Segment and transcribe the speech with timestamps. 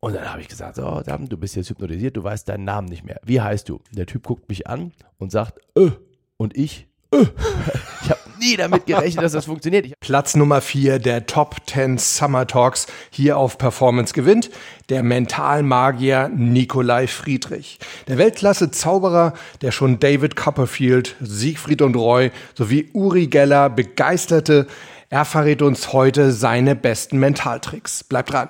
[0.00, 2.88] Und dann habe ich gesagt, so, Sam, du bist jetzt hypnotisiert, du weißt deinen Namen
[2.88, 3.20] nicht mehr.
[3.22, 3.80] Wie heißt du?
[3.92, 5.90] Der Typ guckt mich an und sagt, äh.
[6.38, 7.26] Und ich, äh.
[8.02, 9.84] Ich habe nie damit gerechnet, dass das funktioniert.
[9.84, 14.50] Ich Platz Nummer 4 der Top 10 Summer Talks hier auf Performance gewinnt
[14.88, 17.78] der Mentalmagier Nikolai Friedrich.
[18.08, 24.66] Der Weltklasse-Zauberer, der schon David Copperfield, Siegfried und Roy sowie Uri Geller begeisterte.
[25.10, 28.02] Er verrät uns heute seine besten Mentaltricks.
[28.02, 28.48] Bleibt dran.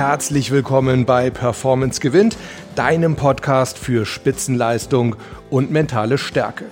[0.00, 2.38] Herzlich willkommen bei Performance gewinnt,
[2.74, 5.14] deinem Podcast für Spitzenleistung
[5.50, 6.64] und mentale Stärke.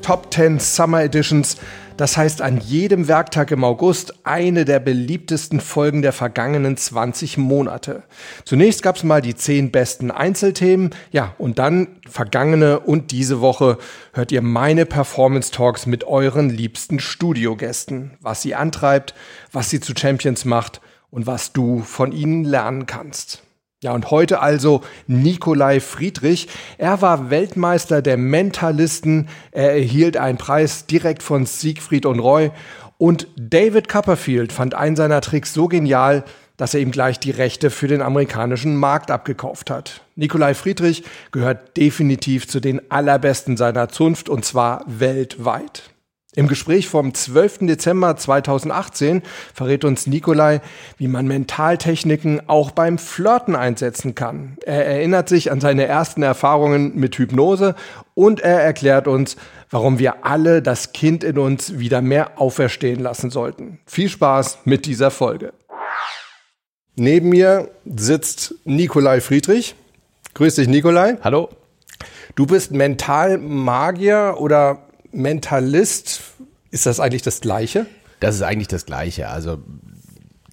[0.00, 1.58] Top 10 Summer Editions,
[1.98, 8.02] das heißt an jedem Werktag im August eine der beliebtesten Folgen der vergangenen 20 Monate.
[8.46, 13.76] Zunächst gab es mal die 10 besten Einzelthemen, ja, und dann vergangene und diese Woche
[14.14, 19.12] hört ihr meine Performance Talks mit euren liebsten Studiogästen, was sie antreibt,
[19.52, 20.80] was sie zu Champions macht
[21.10, 23.42] und was du von ihnen lernen kannst.
[23.82, 26.48] Ja, und heute also Nikolai Friedrich.
[26.76, 29.28] Er war Weltmeister der Mentalisten.
[29.52, 32.50] Er erhielt einen Preis direkt von Siegfried und Roy.
[32.98, 36.24] Und David Copperfield fand einen seiner Tricks so genial,
[36.58, 40.02] dass er ihm gleich die Rechte für den amerikanischen Markt abgekauft hat.
[40.14, 45.89] Nikolai Friedrich gehört definitiv zu den allerbesten seiner Zunft und zwar weltweit.
[46.36, 47.66] Im Gespräch vom 12.
[47.66, 50.60] Dezember 2018 verrät uns Nikolai,
[50.96, 54.56] wie man Mentaltechniken auch beim Flirten einsetzen kann.
[54.64, 57.74] Er erinnert sich an seine ersten Erfahrungen mit Hypnose
[58.14, 59.36] und er erklärt uns,
[59.70, 63.80] warum wir alle das Kind in uns wieder mehr auferstehen lassen sollten.
[63.86, 65.52] Viel Spaß mit dieser Folge.
[66.94, 69.74] Neben mir sitzt Nikolai Friedrich.
[70.34, 71.16] Grüß dich, Nikolai.
[71.24, 71.48] Hallo.
[72.36, 76.22] Du bist Mentalmagier oder Mentalist,
[76.70, 77.86] ist das eigentlich das Gleiche?
[78.20, 79.28] Das ist eigentlich das Gleiche.
[79.28, 79.58] Also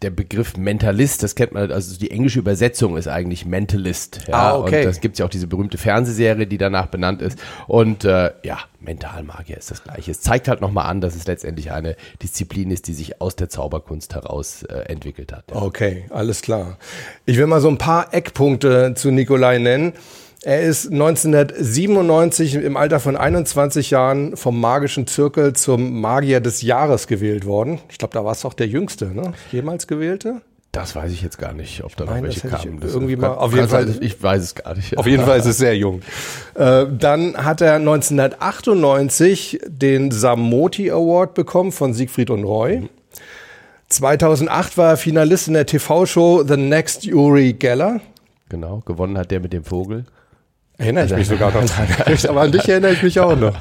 [0.02, 4.28] der Begriff Mentalist, das kennt man, also die englische Übersetzung ist eigentlich Mentalist.
[4.28, 4.82] Ja, ah, okay.
[4.82, 7.40] Und das gibt ja auch diese berühmte Fernsehserie, die danach benannt ist.
[7.68, 10.12] Und äh, ja, Mentalmagier ist das Gleiche.
[10.12, 13.50] Es zeigt halt nochmal an, dass es letztendlich eine Disziplin ist, die sich aus der
[13.50, 15.46] Zauberkunst heraus äh, entwickelt hat.
[15.50, 15.62] Ja.
[15.62, 16.78] Okay, alles klar.
[17.26, 19.94] Ich will mal so ein paar Eckpunkte zu Nikolai nennen.
[20.48, 27.08] Er ist 1997 im Alter von 21 Jahren vom magischen Zirkel zum Magier des Jahres
[27.08, 27.82] gewählt worden.
[27.90, 29.34] Ich glaube, da war es auch der jüngste, ne?
[29.52, 30.40] Jemals gewählte?
[30.72, 32.80] Das weiß ich jetzt gar nicht, ob da noch welche kamen.
[32.82, 34.98] Irgendwie mal, auf jeden Fall, sein, ich weiß es gar nicht.
[34.98, 36.02] auf jeden Fall ist es sehr jung.
[36.56, 42.88] Äh, dann hat er 1998 den Samoti Award bekommen von Siegfried und Roy.
[43.90, 48.00] 2008 war er Finalist in der TV-Show The Next Uri Geller.
[48.48, 50.06] Genau, gewonnen hat der mit dem Vogel.
[50.78, 52.18] Erinnere ich mich sogar noch dran.
[52.30, 53.56] Aber an dich erinnere ich mich auch noch.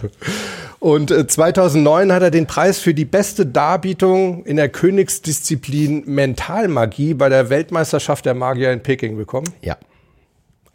[0.78, 7.14] Und äh, 2009 hat er den Preis für die beste Darbietung in der Königsdisziplin Mentalmagie
[7.14, 9.48] bei der Weltmeisterschaft der Magier in Peking bekommen.
[9.62, 9.78] Ja,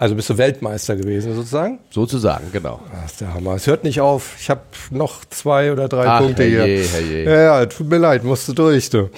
[0.02, 1.78] Also bist du Weltmeister gewesen sozusagen?
[1.92, 2.80] sozusagen, genau.
[2.92, 3.54] Das ist der Hammer.
[3.54, 4.36] Es hört nicht auf.
[4.40, 6.88] Ich habe noch zwei oder drei Ach, Punkte herrje, hier.
[6.88, 7.24] herrje.
[7.24, 8.90] Ja, ja, tut mir leid, musst du durch.
[8.90, 9.12] Du.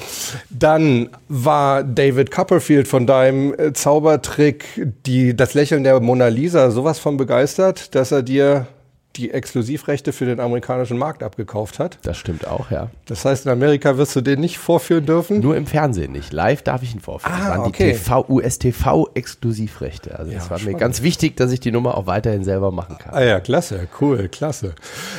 [0.50, 4.66] Dann war David Copperfield von deinem äh, Zaubertrick,
[5.06, 8.68] die, das Lächeln der Mona Lisa, sowas von begeistert, dass er dir
[9.16, 12.00] die Exklusivrechte für den amerikanischen Markt abgekauft hat.
[12.02, 12.90] Das stimmt auch, ja.
[13.06, 15.40] Das heißt, in Amerika wirst du den nicht vorführen dürfen.
[15.40, 16.34] Nur im Fernsehen nicht.
[16.34, 17.34] Live darf ich ihn vorführen.
[17.36, 17.92] Ah, das waren okay.
[17.92, 20.18] die TV, USTV-Exklusivrechte.
[20.18, 20.80] Also das Ja, war mir spannend.
[20.80, 23.14] ganz wichtig, dass ich die Nummer auch weiterhin selber machen kann.
[23.14, 24.74] Ah ja, klasse, cool, klasse.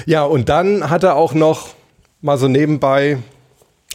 [0.07, 1.69] Ja, und dann hat er auch noch
[2.21, 3.19] mal so nebenbei,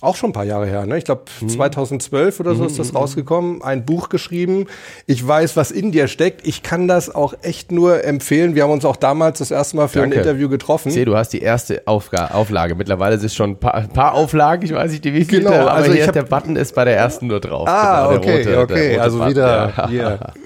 [0.01, 0.97] auch schon ein paar Jahre her, ne?
[0.97, 4.67] ich glaube 2012 oder so ist das rausgekommen, ein Buch geschrieben.
[5.07, 6.47] Ich weiß, was in dir steckt.
[6.47, 8.55] Ich kann das auch echt nur empfehlen.
[8.55, 10.15] Wir haben uns auch damals das erste Mal für Danke.
[10.15, 10.89] ein Interview getroffen.
[10.89, 12.75] Ich sehe, du hast die erste Aufga Auflage.
[12.75, 14.63] Mittlerweile ist es schon ein paar, ein paar Auflagen.
[14.65, 17.27] Ich weiß nicht, wie viele, Genau, aber also hier der Button ist bei der ersten
[17.27, 17.67] nur drauf.
[17.67, 18.97] Ah, Genau, okay, rote- okay.
[18.99, 19.87] Also Button, wieder ja.
[19.89, 20.19] hier.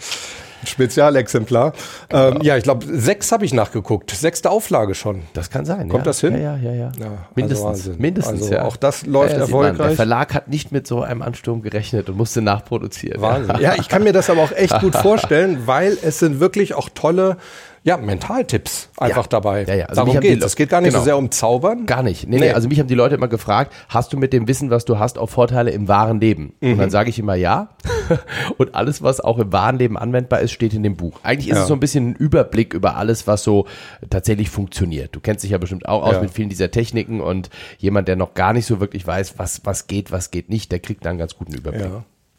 [0.63, 1.73] Ein Spezialexemplar.
[2.09, 4.11] Ähm, ja, ich glaube, sechs habe ich nachgeguckt.
[4.11, 5.23] Sechste Auflage schon.
[5.33, 5.89] Das kann sein.
[5.89, 6.09] Kommt ja.
[6.09, 6.33] das hin?
[6.41, 6.73] Ja, ja, ja.
[6.73, 6.91] ja.
[6.99, 7.65] Ja, also mindestens.
[7.65, 7.95] Wahnsinn.
[7.97, 8.63] mindestens, Also ja.
[8.63, 9.65] auch das läuft ja, sieht man.
[9.65, 9.87] erfolgreich.
[9.87, 13.21] Der Verlag hat nicht mit so einem Ansturm gerechnet und musste nachproduzieren.
[13.21, 13.57] Wahnsinn.
[13.59, 16.89] Ja, ich kann mir das aber auch echt gut vorstellen, weil es sind wirklich auch
[16.93, 17.37] tolle
[17.85, 19.29] ja, Mentaltipps einfach Ja.
[19.29, 19.63] dabei.
[19.65, 19.85] Ja, ja.
[19.87, 20.39] Also Darum geht's.
[20.39, 20.99] Le- Es geht gar nicht genau.
[20.99, 21.85] so sehr um Zaubern.
[21.85, 22.27] Gar nicht.
[22.27, 22.51] Nee, nee, Nee.
[22.53, 25.17] Also mich haben die Leute immer gefragt, hast du mit dem Wissen, was du hast,
[25.19, 26.53] auch Vorteile im wahren Leben?
[26.61, 26.77] Und Mhm.
[26.77, 27.69] dann sage ich immer ja.
[28.57, 31.19] Und alles, was auch im wahren Leben anwendbar ist, steht in dem Buch.
[31.23, 31.61] Eigentlich ist Ja.
[31.63, 33.65] es so ein bisschen ein Überblick über alles, was so
[34.09, 35.13] tatsächlich funktioniert.
[35.15, 37.49] Du kennst dich ja bestimmt auch aus mit vielen dieser Techniken und
[37.79, 40.79] jemand, der noch gar nicht so wirklich weiß, was, was geht, was geht nicht, der
[40.79, 41.87] kriegt da einen ganz guten Überblick.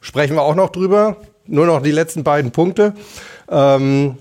[0.00, 1.16] Sprechen wir auch noch drüber.
[1.46, 2.94] Nur noch die letzten beiden Punkte.
[3.50, 4.16] Ähm,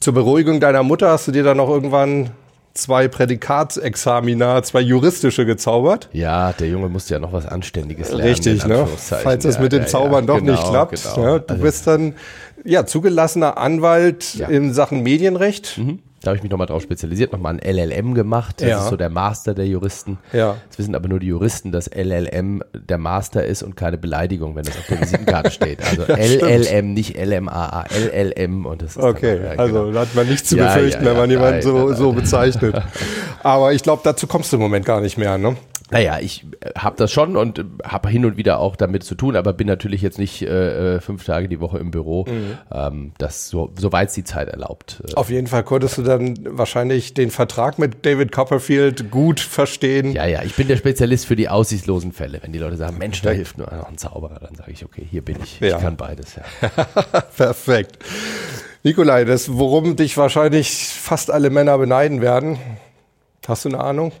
[0.00, 2.30] zur Beruhigung deiner Mutter hast du dir dann noch irgendwann
[2.74, 6.08] zwei Prädikatsexamina, zwei juristische gezaubert.
[6.12, 8.24] Ja, der Junge musste ja noch was Anständiges lernen.
[8.24, 8.86] Richtig, ne?
[8.96, 11.02] Falls das mit dem Zaubern ja, doch genau, nicht klappt.
[11.14, 11.26] Genau.
[11.26, 12.14] Ja, du also, bist dann
[12.64, 14.48] ja zugelassener Anwalt ja.
[14.48, 15.78] in Sachen Medienrecht.
[15.78, 16.00] Mhm.
[16.24, 18.60] Da habe ich mich nochmal drauf spezialisiert, nochmal ein LLM gemacht.
[18.60, 18.78] Das ja.
[18.82, 20.18] ist so der Master der Juristen.
[20.32, 20.56] Ja.
[20.68, 24.64] Das wissen aber nur die Juristen, dass LLM der Master ist und keine Beleidigung, wenn
[24.64, 25.80] das auf der Visitenkarte steht.
[25.84, 26.94] Also LLM, stimmt.
[26.94, 29.92] nicht LMAA, LLM und das ist Okay, dann, ja, also genau.
[29.92, 32.80] da hat man nichts zu befürchten, wenn man jemanden so, so bezeichnet.
[33.42, 35.56] aber ich glaube, dazu kommst du im Moment gar nicht mehr, ne?
[35.90, 39.14] Naja, ich äh, habe das schon und äh, habe hin und wieder auch damit zu
[39.14, 42.24] tun, aber bin natürlich jetzt nicht äh, äh, fünf Tage die Woche im Büro.
[42.24, 42.58] Mhm.
[42.72, 45.02] Ähm, das so, soweit es die Zeit erlaubt.
[45.14, 50.12] Auf jeden Fall konntest du dann wahrscheinlich den Vertrag mit David Copperfield gut verstehen.
[50.12, 52.40] Ja, ja, ich bin der Spezialist für die aussichtslosen Fälle.
[52.42, 55.06] Wenn die Leute sagen, Mensch, da hilft nur noch ein Zauberer, dann sage ich, okay,
[55.08, 55.60] hier bin ich.
[55.60, 55.76] Ja.
[55.76, 56.36] Ich kann beides.
[56.36, 56.42] Ja.
[57.36, 57.98] Perfekt.
[58.82, 62.58] Nikolai, das, worum dich wahrscheinlich fast alle Männer beneiden werden,
[63.46, 64.12] hast du eine Ahnung?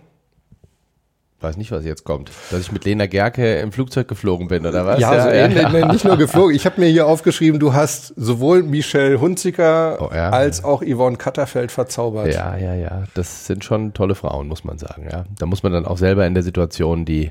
[1.44, 2.32] Weiß nicht, was jetzt kommt.
[2.50, 4.98] Dass ich mit Lena Gerke im Flugzeug geflogen bin, oder was?
[4.98, 5.62] Ja, ja so ja, ähnlich.
[5.62, 5.92] Ja.
[5.92, 6.56] nicht nur geflogen.
[6.56, 10.30] Ich habe mir hier aufgeschrieben, du hast sowohl Michelle Hunziker oh, ja.
[10.30, 12.34] als auch Yvonne Katterfeld verzaubert.
[12.34, 13.04] Ja, ja, ja.
[13.14, 15.06] Das sind schon tolle Frauen, muss man sagen.
[15.10, 15.24] Ja.
[15.38, 17.30] Da muss man dann auch selber in der Situation die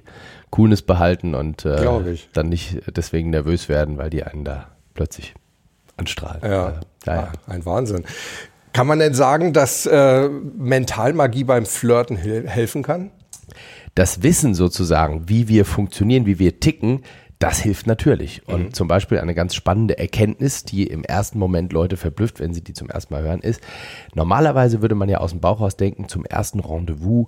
[0.52, 5.34] Coolness behalten und äh, dann nicht deswegen nervös werden, weil die einen da plötzlich
[5.98, 6.42] anstrahlen.
[6.44, 8.06] Ja, also, Ach, ein Wahnsinn.
[8.74, 13.12] Kann man denn sagen, dass äh, Mentalmagie beim Flirten helfen kann?
[13.96, 17.04] Das Wissen sozusagen, wie wir funktionieren, wie wir ticken,
[17.44, 18.48] das hilft natürlich.
[18.48, 18.74] Und mhm.
[18.74, 22.72] zum Beispiel eine ganz spannende Erkenntnis, die im ersten Moment Leute verblüfft, wenn sie die
[22.72, 23.60] zum ersten Mal hören, ist,
[24.14, 27.28] normalerweise würde man ja aus dem Bauch raus denken, zum ersten Rendezvous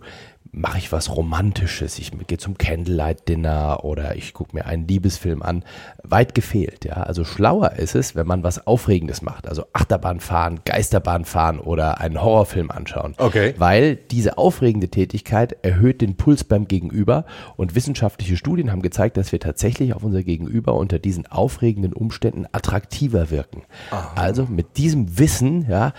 [0.56, 5.64] mache ich was Romantisches, ich gehe zum Candlelight-Dinner oder ich gucke mir einen Liebesfilm an.
[6.04, 6.94] Weit gefehlt, ja.
[6.94, 12.00] Also schlauer ist es, wenn man was Aufregendes macht, also Achterbahn fahren, Geisterbahn fahren oder
[12.00, 13.16] einen Horrorfilm anschauen.
[13.18, 13.54] Okay.
[13.58, 17.26] Weil diese aufregende Tätigkeit erhöht den Puls beim Gegenüber
[17.58, 22.46] und wissenschaftliche Studien haben gezeigt, dass wir tatsächlich auf unser Gegenüber unter diesen aufregenden Umständen
[22.54, 23.64] attraktiver wirken.
[23.92, 24.14] Aha.
[24.16, 25.92] Also mit diesem Wissen, ja,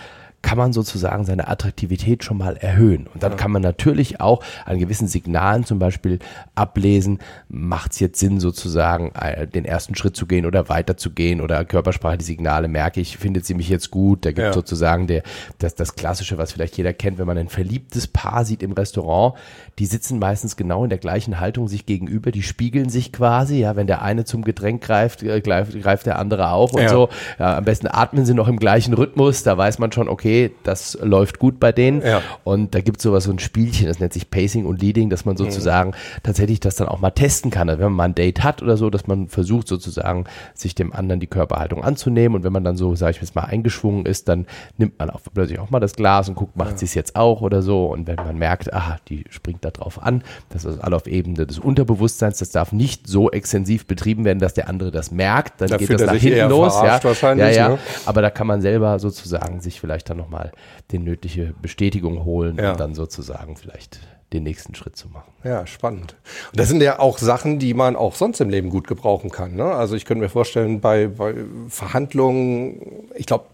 [0.43, 3.07] kann man sozusagen seine Attraktivität schon mal erhöhen.
[3.13, 3.37] Und dann ja.
[3.37, 6.19] kann man natürlich auch an gewissen Signalen zum Beispiel
[6.53, 7.19] ablesen,
[7.49, 12.19] macht es jetzt Sinn sozusagen äh, den ersten Schritt zu gehen oder weiterzugehen oder Körpersprache,
[12.19, 14.25] die Signale merke ich, findet sie mich jetzt gut.
[14.25, 14.53] Da gibt ja.
[14.53, 15.23] sozusagen der,
[15.57, 19.35] das, das Klassische, was vielleicht jeder kennt, wenn man ein verliebtes Paar sieht im Restaurant,
[19.79, 23.75] die sitzen meistens genau in der gleichen Haltung sich gegenüber, die spiegeln sich quasi, ja,
[23.75, 26.89] wenn der eine zum Getränk greift, äh, greift, greift der andere auch und ja.
[26.89, 27.09] so.
[27.39, 30.51] Ja, am besten atmen sie noch im gleichen Rhythmus, da weiß man schon, okay, okay,
[30.63, 32.01] das läuft gut bei denen.
[32.01, 32.21] Ja.
[32.43, 35.25] Und da gibt es sowas, so ein Spielchen, das nennt sich Pacing und Leading, dass
[35.25, 35.39] man mhm.
[35.39, 36.23] sozusagen mhm.
[36.23, 37.69] tatsächlich das dann auch mal testen kann.
[37.69, 40.93] Also wenn man mal ein Date hat oder so, dass man versucht sozusagen, sich dem
[40.93, 42.35] anderen die Körperhaltung anzunehmen.
[42.35, 44.45] Und wenn man dann so, sage ich jetzt mal, eingeschwungen ist, dann
[44.77, 46.77] nimmt man auch plötzlich auch mal das Glas und guckt, macht ja.
[46.77, 47.85] sie es jetzt auch oder so.
[47.85, 51.45] Und wenn man merkt, aha, die springt da drauf an, das ist alles auf Ebene
[51.45, 55.69] des Unterbewusstseins, das darf nicht so extensiv betrieben werden, dass der andere das merkt, dann
[55.69, 56.73] da geht das nach hinten los.
[56.75, 56.99] Ja,
[57.35, 57.69] ja, ja.
[57.69, 57.79] Ne?
[58.05, 60.51] Aber da kann man selber sozusagen sich vielleicht dann nochmal
[60.91, 62.71] die nötige Bestätigung holen ja.
[62.71, 63.99] und dann sozusagen vielleicht
[64.33, 65.31] den nächsten Schritt zu machen.
[65.43, 66.15] Ja, spannend.
[66.51, 69.55] Und das sind ja auch Sachen, die man auch sonst im Leben gut gebrauchen kann.
[69.55, 69.63] Ne?
[69.63, 71.33] Also ich könnte mir vorstellen, bei, bei
[71.69, 73.45] Verhandlungen, ich glaube,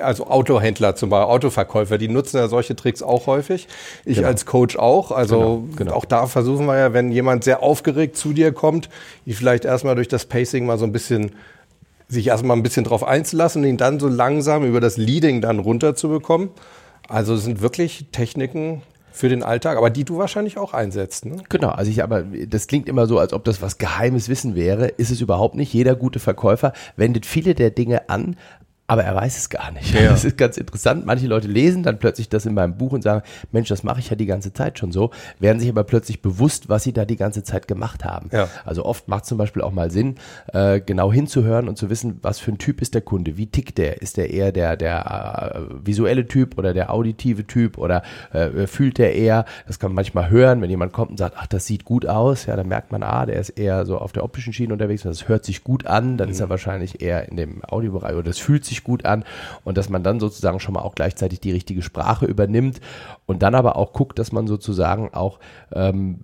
[0.00, 3.68] also Autohändler zum Beispiel, Autoverkäufer, die nutzen ja solche Tricks auch häufig.
[4.04, 4.28] Ich genau.
[4.28, 5.12] als Coach auch.
[5.12, 5.92] Also genau, genau.
[5.92, 8.88] auch da versuchen wir ja, wenn jemand sehr aufgeregt zu dir kommt,
[9.24, 11.32] ihn vielleicht erstmal durch das Pacing mal so ein bisschen
[12.08, 15.58] sich erstmal ein bisschen drauf einzulassen und ihn dann so langsam über das Leading dann
[15.58, 16.50] runterzubekommen.
[17.08, 18.82] Also es sind wirklich Techniken,
[19.18, 21.26] für den Alltag, aber die du wahrscheinlich auch einsetzt.
[21.26, 21.38] Ne?
[21.48, 24.86] Genau, also ich aber, das klingt immer so, als ob das was geheimes Wissen wäre,
[24.86, 25.72] ist es überhaupt nicht.
[25.74, 28.36] Jeder gute Verkäufer wendet viele der Dinge an,
[28.90, 29.94] aber er weiß es gar nicht.
[29.94, 30.08] Ja.
[30.08, 31.04] Das ist ganz interessant.
[31.04, 34.08] Manche Leute lesen dann plötzlich das in meinem Buch und sagen, Mensch, das mache ich
[34.08, 37.16] ja die ganze Zeit schon so, werden sich aber plötzlich bewusst, was sie da die
[37.16, 38.30] ganze Zeit gemacht haben.
[38.32, 38.48] Ja.
[38.64, 40.16] Also oft macht es zum Beispiel auch mal Sinn,
[40.54, 43.76] äh, genau hinzuhören und zu wissen, was für ein Typ ist der Kunde, wie tickt
[43.76, 44.00] der?
[44.00, 48.02] Ist der eher der, der äh, visuelle Typ oder der auditive Typ oder
[48.32, 49.44] äh, fühlt der eher?
[49.66, 52.46] Das kann man manchmal hören, wenn jemand kommt und sagt, ach, das sieht gut aus,
[52.46, 55.28] ja, dann merkt man, ah, der ist eher so auf der optischen Schiene unterwegs, das
[55.28, 56.32] hört sich gut an, dann mhm.
[56.32, 59.24] ist er wahrscheinlich eher in dem Audiobereich oder das fühlt sich sich gut an
[59.64, 62.80] und dass man dann sozusagen schon mal auch gleichzeitig die richtige Sprache übernimmt
[63.26, 65.38] und dann aber auch guckt, dass man sozusagen auch
[65.72, 66.20] ähm,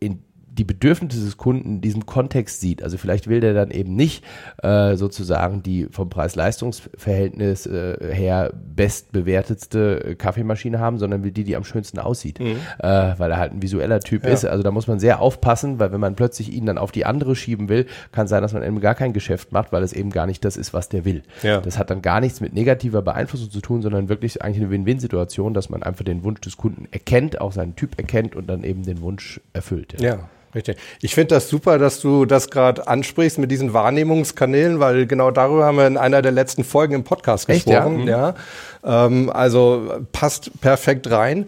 [0.00, 0.25] in
[0.56, 2.82] die Bedürfnisse des Kunden in diesem Kontext sieht.
[2.82, 4.24] Also vielleicht will der dann eben nicht
[4.62, 11.64] äh, sozusagen die vom Preis-Leistungs-Verhältnis äh, her bestbewertetste Kaffeemaschine haben, sondern will die, die am
[11.64, 12.56] schönsten aussieht, mhm.
[12.78, 14.30] äh, weil er halt ein visueller Typ ja.
[14.30, 14.44] ist.
[14.44, 17.36] Also da muss man sehr aufpassen, weil wenn man plötzlich ihn dann auf die andere
[17.36, 20.26] schieben will, kann sein, dass man eben gar kein Geschäft macht, weil es eben gar
[20.26, 21.22] nicht das ist, was der will.
[21.42, 21.60] Ja.
[21.60, 25.54] Das hat dann gar nichts mit negativer Beeinflussung zu tun, sondern wirklich eigentlich eine Win-Win-Situation,
[25.54, 28.84] dass man einfach den Wunsch des Kunden erkennt, auch seinen Typ erkennt und dann eben
[28.84, 30.00] den Wunsch erfüllt.
[30.00, 30.14] ja.
[30.14, 30.28] ja.
[30.56, 30.78] Richtig.
[31.02, 35.66] Ich finde das super, dass du das gerade ansprichst mit diesen Wahrnehmungskanälen, weil genau darüber
[35.66, 38.08] haben wir in einer der letzten Folgen im Podcast Echt, gesprochen.
[38.08, 38.34] Ja?
[38.82, 38.88] Mhm.
[38.88, 39.06] ja.
[39.06, 41.46] Ähm, also passt perfekt rein.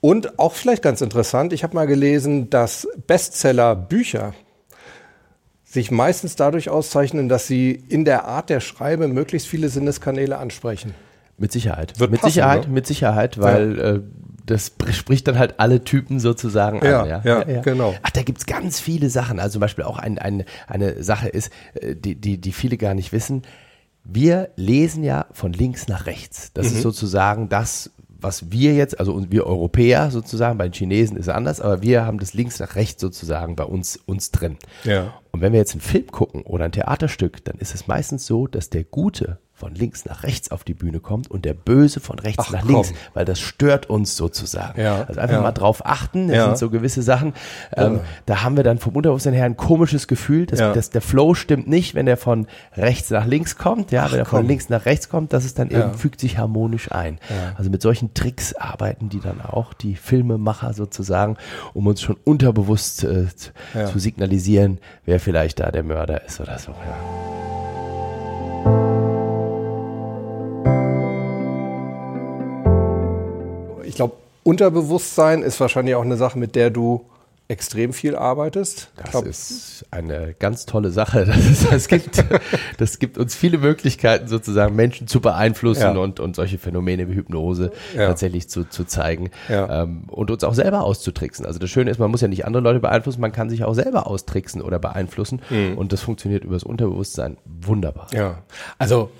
[0.00, 4.34] Und auch vielleicht ganz interessant, ich habe mal gelesen, dass Bestseller-Bücher
[5.64, 10.94] sich meistens dadurch auszeichnen, dass sie in der Art der Schreibe möglichst viele Sinneskanäle ansprechen.
[11.38, 11.98] Mit Sicherheit.
[11.98, 12.74] Wird mit passen, Sicherheit, ne?
[12.74, 13.84] mit Sicherheit, weil ja.
[13.94, 14.00] äh,
[14.44, 17.08] das spricht dann halt alle Typen sozusagen ja, an.
[17.08, 17.94] Ja, ja, ja, genau.
[18.02, 19.40] Ach, da gibt's ganz viele Sachen.
[19.40, 22.94] Also zum Beispiel auch ein, ein, eine Sache ist, äh, die, die, die viele gar
[22.94, 23.42] nicht wissen.
[24.04, 26.52] Wir lesen ja von links nach rechts.
[26.52, 26.76] Das mhm.
[26.76, 31.34] ist sozusagen das, was wir jetzt, also wir Europäer sozusagen, bei den Chinesen ist es
[31.34, 34.56] anders, aber wir haben das links nach rechts sozusagen bei uns, uns drin.
[34.84, 35.14] Ja.
[35.32, 38.46] Und wenn wir jetzt einen Film gucken oder ein Theaterstück, dann ist es meistens so,
[38.46, 42.18] dass der Gute von links nach rechts auf die Bühne kommt und der Böse von
[42.18, 42.98] rechts Ach, nach links, komm.
[43.14, 44.80] weil das stört uns sozusagen.
[44.80, 45.42] Ja, also einfach ja.
[45.42, 46.44] mal drauf achten, das ja.
[46.46, 47.34] sind so gewisse Sachen.
[47.76, 51.34] Ähm, da haben wir dann vom Unterbewusstsein her ein komisches Gefühl, dass, dass, der Flow
[51.34, 54.68] stimmt nicht, wenn der von rechts nach links kommt, ja, Ach, wenn er von links
[54.68, 57.18] nach rechts kommt, dass es dann eben fügt sich harmonisch ein.
[57.56, 61.36] Also mit solchen Tricks arbeiten die dann auch, die Filmemacher sozusagen,
[61.72, 66.74] um uns schon unterbewusst äh, zu signalisieren, wer vielleicht da der Mörder ist oder so.
[74.44, 77.06] Unterbewusstsein ist wahrscheinlich auch eine Sache, mit der du
[77.46, 78.90] extrem viel arbeitest.
[78.96, 81.24] Das glaub, ist eine ganz tolle Sache.
[81.34, 82.24] Das, ist, das, gibt,
[82.78, 85.96] das gibt uns viele Möglichkeiten, sozusagen Menschen zu beeinflussen ja.
[85.96, 88.06] und, und solche Phänomene wie Hypnose ja.
[88.06, 89.82] tatsächlich zu, zu zeigen ja.
[89.82, 91.44] ähm, und uns auch selber auszutricksen.
[91.44, 93.74] Also das Schöne ist, man muss ja nicht andere Leute beeinflussen, man kann sich auch
[93.74, 95.76] selber austricksen oder beeinflussen mhm.
[95.76, 98.06] und das funktioniert übers Unterbewusstsein wunderbar.
[98.12, 98.42] Ja,
[98.78, 99.10] also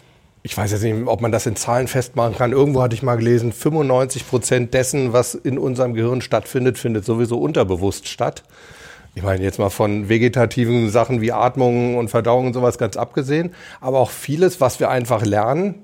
[0.46, 2.52] ich weiß jetzt nicht, ob man das in Zahlen festmachen kann.
[2.52, 7.38] Irgendwo hatte ich mal gelesen, 95 Prozent dessen, was in unserem Gehirn stattfindet, findet sowieso
[7.38, 8.44] unterbewusst statt.
[9.14, 13.54] Ich meine jetzt mal von vegetativen Sachen wie Atmung und Verdauung und sowas ganz abgesehen.
[13.80, 15.82] Aber auch vieles, was wir einfach lernen,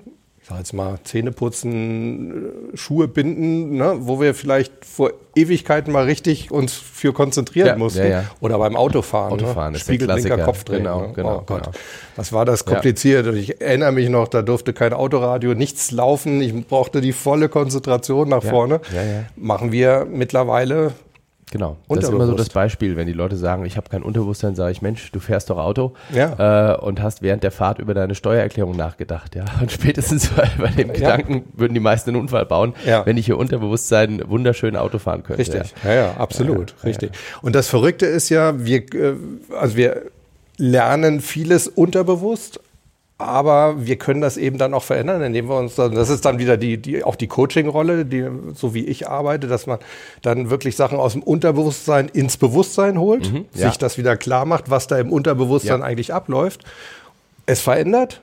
[0.51, 6.51] sag jetzt mal, Zähne putzen, Schuhe binden, ne, wo wir vielleicht vor Ewigkeiten mal richtig
[6.51, 8.03] uns für konzentrieren ja, mussten.
[8.03, 8.23] Ja, ja.
[8.41, 9.37] Oder beim Autofahren.
[9.37, 9.43] Ne?
[9.43, 9.77] Autofahren ne?
[9.77, 10.83] ist Spiegelblinker Kopfdrehen.
[10.83, 11.13] Genau, ne?
[11.13, 11.77] genau, oh Gott, genau.
[12.17, 13.27] was war das kompliziert.
[13.27, 16.41] Und ich erinnere mich noch, da durfte kein Autoradio, nichts laufen.
[16.41, 18.81] Ich brauchte die volle Konzentration nach vorne.
[19.37, 20.91] Machen wir mittlerweile
[21.51, 21.75] Genau.
[21.89, 24.71] Das ist immer so das Beispiel, wenn die Leute sagen, ich habe kein Unterbewusstsein, sage
[24.71, 26.75] ich, Mensch, du fährst doch Auto ja.
[26.75, 29.35] äh, und hast während der Fahrt über deine Steuererklärung nachgedacht.
[29.35, 29.43] Ja?
[29.59, 30.93] Und spätestens bei, bei dem ja.
[30.93, 33.05] Gedanken würden die meisten einen Unfall bauen, ja.
[33.05, 35.41] wenn ich hier Unterbewusstsein wunderschön Auto fahren könnte.
[35.41, 37.11] Richtig, ja, ja, absolut, richtig.
[37.41, 39.15] Und das Verrückte ist ja, wir, äh,
[39.59, 40.03] also wir
[40.55, 42.61] lernen vieles unterbewusst,
[43.21, 46.39] aber wir können das eben dann auch verändern, indem wir uns dann, das ist dann
[46.39, 49.79] wieder die, die auch die Coaching-Rolle, die, so wie ich arbeite, dass man
[50.21, 53.69] dann wirklich Sachen aus dem Unterbewusstsein ins Bewusstsein holt, mhm, ja.
[53.69, 55.85] sich das wieder klar macht, was da im Unterbewusstsein ja.
[55.85, 56.63] eigentlich abläuft,
[57.45, 58.21] es verändert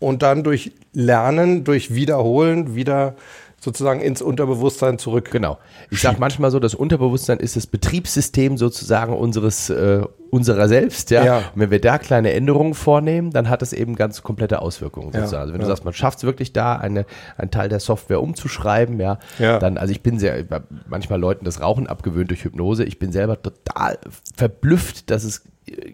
[0.00, 3.14] und dann durch Lernen, durch Wiederholen wieder
[3.64, 5.30] sozusagen ins Unterbewusstsein zurück.
[5.30, 5.58] Genau.
[5.90, 10.02] Ich sage manchmal so, das Unterbewusstsein ist das Betriebssystem sozusagen unseres äh,
[10.34, 11.24] unserer selbst, ja.
[11.24, 11.36] ja.
[11.38, 15.32] Und wenn wir da kleine Änderungen vornehmen, dann hat es eben ganz komplette Auswirkungen sozusagen.
[15.32, 15.66] Ja, also wenn ja.
[15.66, 17.06] du sagst, man schafft es wirklich da, eine,
[17.36, 20.44] einen Teil der Software umzuschreiben, ja, ja, dann, also ich bin sehr,
[20.88, 22.82] manchmal Leuten das Rauchen abgewöhnt durch Hypnose.
[22.82, 23.98] Ich bin selber total
[24.34, 25.44] verblüfft, dass es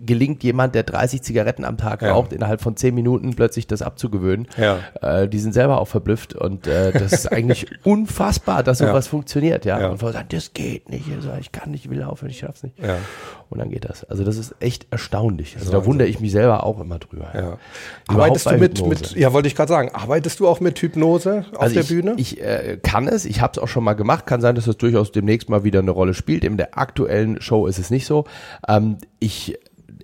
[0.04, 2.12] gelingt jemand, der 30 Zigaretten am Tag ja.
[2.12, 4.48] raucht, innerhalb von 10 Minuten plötzlich das abzugewöhnen.
[4.56, 4.78] Ja.
[5.00, 9.10] Äh, die sind selber auch verblüfft und äh, das ist eigentlich unfassbar, dass sowas ja.
[9.10, 9.88] funktioniert, ja.
[9.88, 12.78] Und sagen, das geht nicht, also ich kann nicht, ich will aufhören, ich schaff's nicht.
[12.78, 12.96] Ja.
[13.48, 14.04] Und dann geht das.
[14.04, 15.56] Also das ist echt erstaunlich.
[15.58, 17.30] Also da wundere ich mich selber auch immer drüber.
[17.34, 17.58] Ja.
[18.06, 21.62] Arbeitest du mit, mit, ja, wollte ich gerade sagen, arbeitest du auch mit Hypnose auf
[21.62, 22.14] also der ich, Bühne?
[22.16, 24.26] Ich äh, kann es, ich habe es auch schon mal gemacht.
[24.26, 26.44] Kann sein, dass das durchaus demnächst mal wieder eine Rolle spielt.
[26.44, 28.24] In der aktuellen Show ist es nicht so.
[28.68, 29.58] Ähm, ich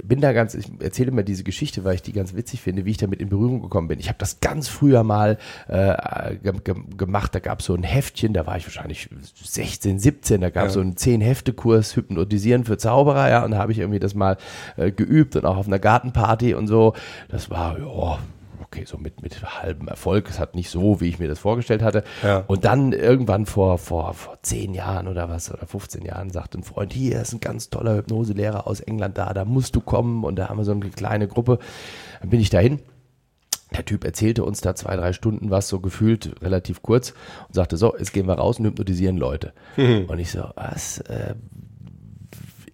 [0.04, 2.90] bin da ganz, ich erzähle immer diese Geschichte, weil ich die ganz witzig finde, wie
[2.90, 3.98] ich damit in Berührung gekommen bin.
[3.98, 5.38] Ich habe das ganz früher mal
[5.68, 7.34] äh, ge ge gemacht.
[7.34, 9.08] Da gab es so ein Heftchen, da war ich wahrscheinlich
[9.42, 10.74] 16, 17, da gab es ja.
[10.74, 14.36] so einen 10-Hefte-Kurs Hypnotisieren für Zauberer, ja, und da habe ich irgendwie das mal
[14.76, 16.94] äh, geübt und auch auf einer Gartenparty und so.
[17.28, 18.18] Das war, ja,
[18.66, 20.28] okay, so mit, mit halbem Erfolg.
[20.28, 22.02] Es hat nicht so, wie ich mir das vorgestellt hatte.
[22.22, 22.44] Ja.
[22.46, 26.64] Und dann irgendwann vor, vor, vor zehn Jahren oder was, oder 15 Jahren, sagte ein
[26.64, 30.24] Freund, hier ist ein ganz toller Hypnoselehrer aus England da, da musst du kommen.
[30.24, 31.58] Und da haben wir so eine kleine Gruppe.
[32.20, 32.80] Dann bin ich dahin.
[33.72, 37.14] Der Typ erzählte uns da zwei, drei Stunden was, so gefühlt relativ kurz
[37.48, 39.52] und sagte, so, jetzt gehen wir raus und hypnotisieren Leute.
[40.08, 40.98] Und ich so, was?
[41.00, 41.34] Äh,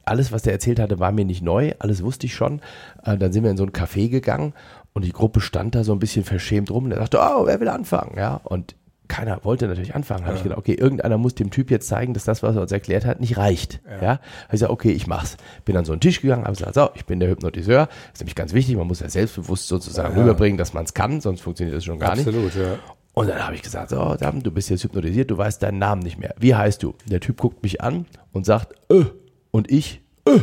[0.05, 2.61] alles, was der erzählt hatte, war mir nicht neu, alles wusste ich schon.
[3.05, 4.53] Äh, dann sind wir in so ein Café gegangen
[4.93, 7.61] und die Gruppe stand da so ein bisschen verschämt rum und er sagte, oh, wer
[7.61, 8.17] will anfangen?
[8.17, 8.75] Ja, und
[9.09, 10.25] keiner wollte natürlich anfangen.
[10.25, 12.73] Habe ich gedacht, okay, irgendeiner muss dem Typ jetzt zeigen, dass das, was er uns
[12.73, 13.81] erklärt hat, nicht reicht.
[14.01, 14.09] Ja.
[14.09, 15.37] Habe ich gesagt, okay, ich mach's.
[15.67, 17.87] Bin an so einen Tisch gegangen, habe gesagt, so, ich bin der Hypnotiseur.
[17.87, 21.21] Das ist nämlich ganz wichtig, man muss ja selbstbewusst sozusagen rüberbringen, dass man es kann,
[21.21, 22.27] sonst funktioniert das schon gar nicht.
[22.27, 22.79] Absolut, ja.
[23.13, 26.01] Und dann habe ich gesagt, so, Dam, du bist jetzt hypnotisiert, du weißt deinen Namen
[26.01, 26.35] nicht mehr.
[26.39, 26.95] Wie heißt du?
[27.07, 29.05] Der Typ guckt mich an und sagt, äh.
[29.51, 30.39] Und ich, äh.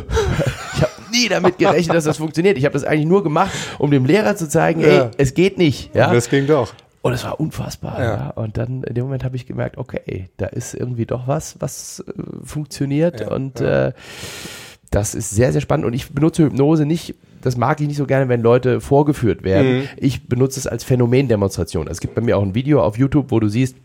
[1.22, 2.56] Nie damit gerechnet, dass das funktioniert.
[2.58, 5.10] Ich habe das eigentlich nur gemacht, um dem Lehrer zu zeigen, ey, Ja.
[5.18, 5.94] es geht nicht.
[5.94, 6.12] Ja?
[6.12, 6.72] Das ging doch.
[7.02, 7.98] Und es war unfassbar.
[7.98, 8.14] Ja.
[8.16, 8.30] Ja.
[8.30, 12.04] Und dann in dem Moment habe ich gemerkt, okay, da ist irgendwie doch was, was
[12.06, 12.12] äh,
[12.44, 13.20] funktioniert.
[13.20, 13.92] Ja, und Äh,
[14.90, 15.86] das ist sehr, sehr spannend.
[15.86, 19.78] Und ich benutze Hypnose nicht, das mag ich nicht so gerne, wenn Leute vorgeführt werden.
[19.78, 19.88] Mhm.
[19.98, 21.86] Ich benutze es als Phänomendemonstration.
[21.86, 23.76] Es gibt bei mir auch ein Video auf YouTube, wo du siehst,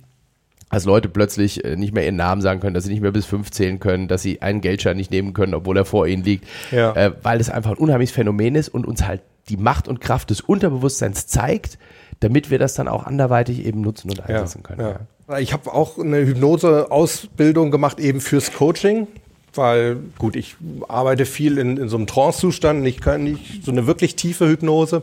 [0.75, 3.25] dass Leute plötzlich äh, nicht mehr ihren Namen sagen können, dass sie nicht mehr bis
[3.25, 6.46] fünf zählen können, dass sie einen Geldschein nicht nehmen können, obwohl er vor ihnen liegt,
[6.72, 6.94] Ja.
[6.96, 10.32] äh, weil es einfach ein unheimliches Phänomen ist und uns halt die Macht und Kraft
[10.32, 11.77] des Unterbewusstseins zeigt,
[12.20, 14.82] damit wir das dann auch anderweitig eben nutzen und einsetzen können.
[14.82, 15.00] Ja.
[15.29, 15.38] Ja.
[15.39, 19.08] Ich habe auch eine Hypnose-Ausbildung gemacht, eben fürs Coaching.
[19.53, 20.58] Weil, gut, ich
[20.89, 25.01] arbeite viel in, in so einem Trance-Zustand, nicht, kann nicht so eine wirklich tiefe Hypnose.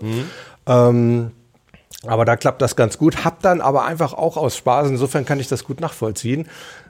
[0.67, 1.31] Ähm,
[2.06, 3.25] aber da klappt das ganz gut.
[3.25, 6.49] Hab dann aber einfach auch aus Spaß, insofern kann ich das gut nachvollziehen,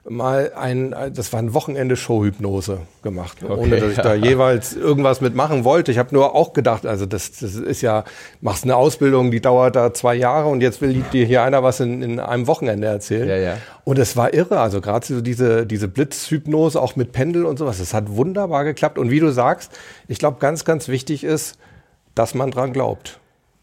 [0.09, 5.65] mal ein, das war ein Wochenende Showhypnose gemacht, ohne dass ich da jeweils irgendwas mitmachen
[5.65, 5.93] wollte.
[5.93, 8.05] Ich habe nur auch gedacht, also das, das ist ja,
[8.41, 11.81] machst eine Ausbildung, die dauert da zwei Jahre und jetzt will dir hier einer was
[11.81, 13.29] in, in einem Wochenende erzählen.
[13.29, 13.57] Ja, ja.
[13.85, 17.79] Und es war irre, also gerade so diese, diese Blitzhypnose auch mit Pendel und sowas,
[17.79, 18.99] das hat wunderbar geklappt.
[18.99, 19.73] Und wie du sagst,
[20.09, 21.59] ich glaube, ganz, ganz wichtig ist,
[22.15, 23.21] dass man dran glaubt.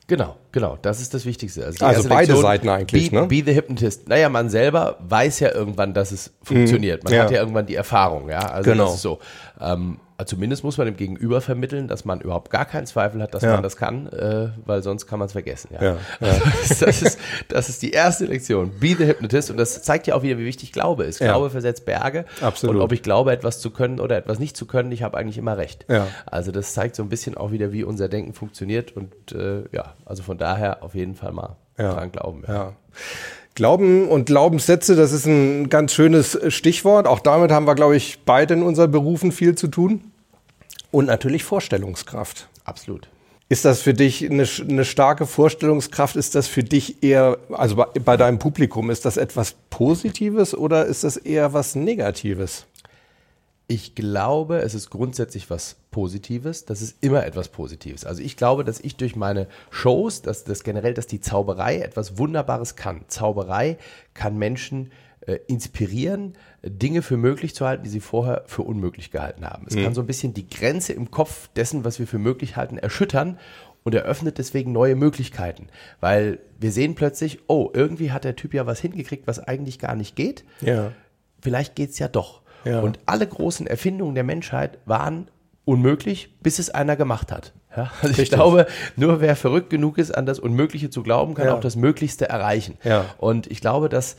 [0.09, 1.63] Genau, genau, das ist das Wichtigste.
[1.63, 3.27] Also erste beide Lektion, Seiten eigentlich, Be, ne?
[3.27, 4.09] be the Hypnotist.
[4.09, 7.03] Naja, man selber weiß ja irgendwann, dass es funktioniert.
[7.03, 7.23] Man ja.
[7.23, 8.39] hat ja irgendwann die Erfahrung, ja.
[8.39, 8.85] Also Genau.
[8.85, 9.19] das ist so.
[9.61, 13.43] Ähm, zumindest muss man dem Gegenüber vermitteln, dass man überhaupt gar keinen Zweifel hat, dass
[13.43, 13.53] Ja.
[13.53, 15.69] man das kann, äh, weil sonst kann man es vergessen.
[15.73, 15.97] Ja.
[16.21, 16.35] Ja,
[16.79, 18.71] das, ist, das ist die erste Lektion.
[18.79, 19.51] Be the Hypnotist.
[19.51, 21.19] Und das zeigt ja auch wieder, wie wichtig Glaube ist.
[21.19, 21.27] Ja.
[21.33, 22.25] Glaube versetzt Berge.
[22.41, 22.75] Absolut.
[22.75, 25.37] Und ob ich glaube, etwas zu können oder etwas nicht zu können, ich habe eigentlich
[25.37, 25.85] immer recht.
[25.89, 26.07] Ja.
[26.25, 28.95] Also das zeigt so ein bisschen auch wieder, wie unser Denken funktioniert.
[28.95, 31.93] Und äh, ja, also von daher auf jeden Fall mal Ja.
[31.93, 32.43] dran glauben.
[32.47, 32.73] Ja.
[33.55, 37.07] Glauben und Glaubenssätze, das ist ein ganz schönes Stichwort.
[37.07, 40.11] Auch damit haben wir, glaube ich, beide in unseren Berufen viel zu tun.
[40.91, 42.47] Und natürlich Vorstellungskraft.
[42.63, 43.09] Absolut.
[43.51, 46.15] Ist das für dich eine, eine starke Vorstellungskraft?
[46.15, 50.85] Ist das für dich eher, also bei, bei deinem Publikum, ist das etwas Positives oder
[50.85, 52.65] ist das eher was Negatives?
[53.71, 56.65] Ich glaube, es ist grundsätzlich was Positives.
[56.65, 58.03] Das ist immer etwas Positives.
[58.03, 62.17] Also ich glaube, dass ich durch meine Shows, dass das generell, dass die Zauberei etwas
[62.17, 63.05] Wunderbares kann.
[63.09, 63.77] Zauberei
[64.15, 69.45] kann Menschen äh, inspirieren, Dinge für möglich zu halten, die sie vorher für unmöglich gehalten
[69.45, 69.67] haben.
[69.67, 72.79] Es kann so ein bisschen die Grenze im Kopf dessen, was wir für möglich halten,
[72.79, 73.37] erschüttern
[73.83, 75.67] und eröffnet deswegen neue Möglichkeiten.
[75.99, 79.95] Weil wir sehen plötzlich, oh, irgendwie hat der Typ ja was hingekriegt, was eigentlich gar
[79.95, 80.91] nicht geht Ja.
[81.39, 82.41] vielleicht geht's ja doch.
[82.65, 82.79] Ja.
[82.81, 85.29] Und alle großen Erfindungen der Menschheit waren
[85.65, 87.53] unmöglich, bis es einer gemacht hat.
[87.75, 88.29] Ja, also ich Richtig.
[88.31, 91.55] glaube, nur wer verrückt genug ist, an das Unmögliche zu glauben, kann Ja.
[91.55, 92.77] auch das Möglichste erreichen.
[92.83, 93.05] Ja.
[93.19, 94.15] Und ich glaube, dass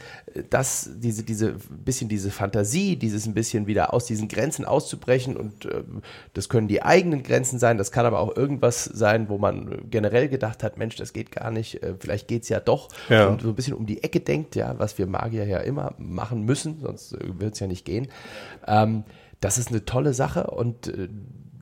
[0.50, 5.64] das diese diese bisschen diese Fantasie, dieses ein bisschen wieder aus diesen Grenzen auszubrechen und
[5.64, 5.82] äh,
[6.32, 10.28] das können die eigenen Grenzen sein, das kann aber auch irgendwas sein, wo man generell
[10.28, 13.26] gedacht hat, Mensch, das geht gar nicht, äh, vielleicht geht's ja doch Ja.
[13.26, 16.44] und so ein bisschen um die Ecke denkt, ja, was wir Magier ja immer machen
[16.44, 18.06] müssen, sonst äh, wird's ja nicht gehen.
[18.68, 19.02] Ähm,
[19.40, 21.08] das ist eine tolle Sache und äh,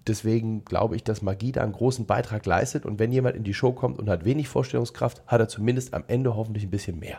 [0.09, 2.85] deswegen glaube ich, dass Magie da einen großen Beitrag leistet.
[2.87, 6.05] Und wenn jemand in die Show kommt und hat wenig Vorstellungskraft, hat er zumindest am
[6.09, 7.19] Ende hoffentlich ein bisschen mehr.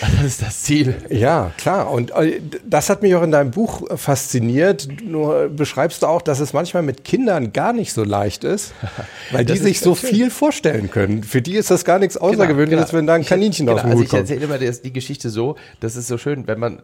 [0.16, 0.94] Das ist das Ziel.
[1.10, 1.90] Ja, klar.
[1.90, 4.88] Und äh, das hat mich auch in deinem Buch äh, fasziniert.
[5.04, 8.72] Nur beschreibst du auch, dass es manchmal mit Kindern gar nicht so leicht ist,
[9.32, 10.10] weil die sich so schön.
[10.10, 11.22] viel vorstellen können.
[11.22, 13.90] Für die ist das gar nichts Außergewöhnliches, wenn da ein Ich- Kaninchen genau, auf den
[13.90, 14.20] also Hut Ich kommt.
[14.30, 16.82] erzähle immer die Geschichte so, das ist so schön, wenn man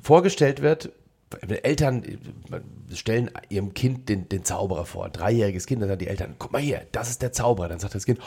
[0.00, 0.90] vorgestellt wird,
[1.62, 6.08] Eltern äh, stellen ihrem Kind den, den Zauberer vor, ein dreijähriges Kind, dann sagen die
[6.08, 7.68] Eltern, guck mal hier, das ist der Zauberer.
[7.68, 8.20] Dann sagt das Kind,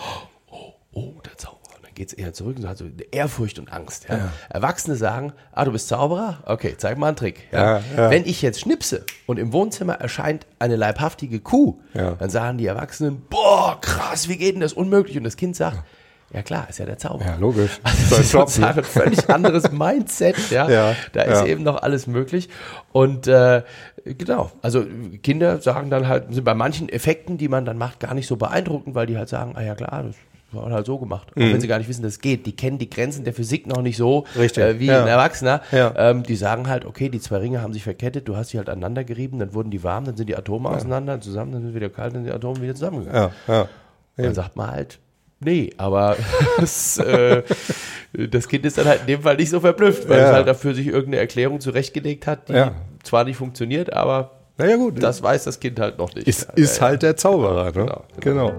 [0.51, 1.57] oh, oh, der Zauberer.
[1.77, 4.07] Und dann geht es eher zurück und hat so Ehrfurcht und Angst.
[4.09, 4.31] Ja.
[4.49, 6.43] Erwachsene sagen, ah, du bist Zauberer?
[6.45, 7.43] Okay, zeig mal einen Trick.
[7.51, 7.77] Ja.
[7.79, 8.09] Ja, ja.
[8.09, 12.11] Wenn ich jetzt schnipse und im Wohnzimmer erscheint eine leibhaftige Kuh, Ja.
[12.15, 14.73] dann sagen die Erwachsenen, boah, krass, wie geht denn das?
[14.73, 15.17] Unmöglich.
[15.17, 15.83] Und das Kind sagt,
[16.33, 17.25] Ja klar, ist ja der Zauber.
[17.25, 17.79] Ja, logisch.
[17.83, 20.69] Also das ist sozusagen ein völlig anderes Mindset, ja.
[20.69, 21.45] Ja, da ist ja.
[21.45, 22.49] eben noch alles möglich.
[22.91, 23.63] Und äh,
[24.03, 24.85] genau, also
[25.23, 28.35] Kinder sagen dann halt, sind bei manchen Effekten, die man dann macht, gar nicht so
[28.35, 30.15] beeindruckend, weil die halt sagen, ah ja klar, das
[30.51, 31.27] war halt so gemacht.
[31.31, 32.45] Auch wenn sie gar nicht wissen, dass es geht.
[32.45, 34.41] Die kennen die Grenzen der Physik noch nicht so Mhm.
[34.41, 35.01] Richtig, äh, wie ja.
[35.01, 35.61] ein Erwachsener.
[35.71, 35.93] Ja.
[35.95, 38.69] Ähm, die sagen halt, okay, die zwei Ringe haben sich verkettet, du hast sie halt
[38.69, 41.75] aneinander gerieben, dann wurden die warm, dann sind die Atome auseinander, zusammen, dann sind sie
[41.75, 43.31] wieder kalt, dann sind die Atome wieder zusammengegangen.
[43.47, 43.67] Ja, ja.
[44.15, 44.99] Dann sagt man halt,
[45.39, 46.15] nee, aber
[46.57, 47.43] das, äh,
[48.13, 50.25] das Kind ist dann halt in dem Fall nicht so verblüfft, weil Ja.
[50.27, 52.71] es halt dafür sich irgendeine Erklärung zurechtgelegt hat, die Ja.
[53.03, 55.01] zwar nicht funktioniert, aber Na ja, gut.
[55.01, 56.27] das weiß das Kind halt noch nicht.
[56.27, 57.71] ist, ist halt der Zauberer, ne?
[57.71, 58.53] Genau, genau.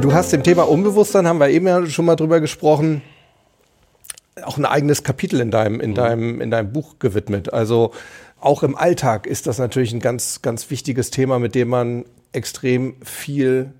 [0.00, 3.02] Du hast dem Thema Unbewusstsein, haben wir eben ja schon mal drüber gesprochen,
[4.42, 7.52] auch ein eigenes Kapitel in deinem, in deinem, in deinem Buch gewidmet.
[7.52, 7.92] Also
[8.42, 12.96] auch im Alltag ist das natürlich ein ganz, ganz wichtiges Thema, mit dem man extrem
[13.02, 13.72] viel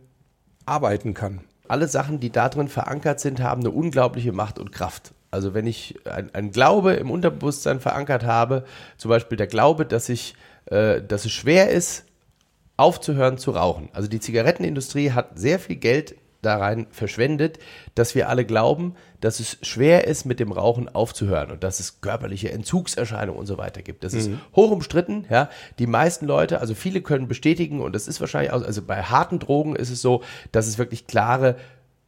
[0.67, 1.41] arbeiten kann.
[1.69, 5.13] alle Sachen, die da drin verankert sind, haben eine unglaubliche Macht und Kraft.
[5.31, 8.65] Also wenn ich ein, ein Glaube im Unterbewusstsein verankert habe,
[8.99, 10.35] zum Beispiel der Glaube, dass ich,
[10.67, 12.05] äh, dass es schwer ist,
[12.77, 13.89] aufzuhören zu rauchen.
[13.95, 17.59] Also die Zigarettenindustrie hat sehr viel Geld da rein verschwendet,
[17.95, 22.01] dass wir alle glauben, dass es schwer ist, mit dem Rauchen aufzuhören und dass es
[22.01, 24.05] körperliche Entzugserscheinungen und so weiter gibt.
[24.05, 25.27] Das ist hoch umstritten.
[25.31, 29.03] Ja, die meisten Leute, also viele können bestätigen und das ist wahrscheinlich auch, also bei
[29.03, 31.57] harten Drogen ist es so, dass es wirklich klare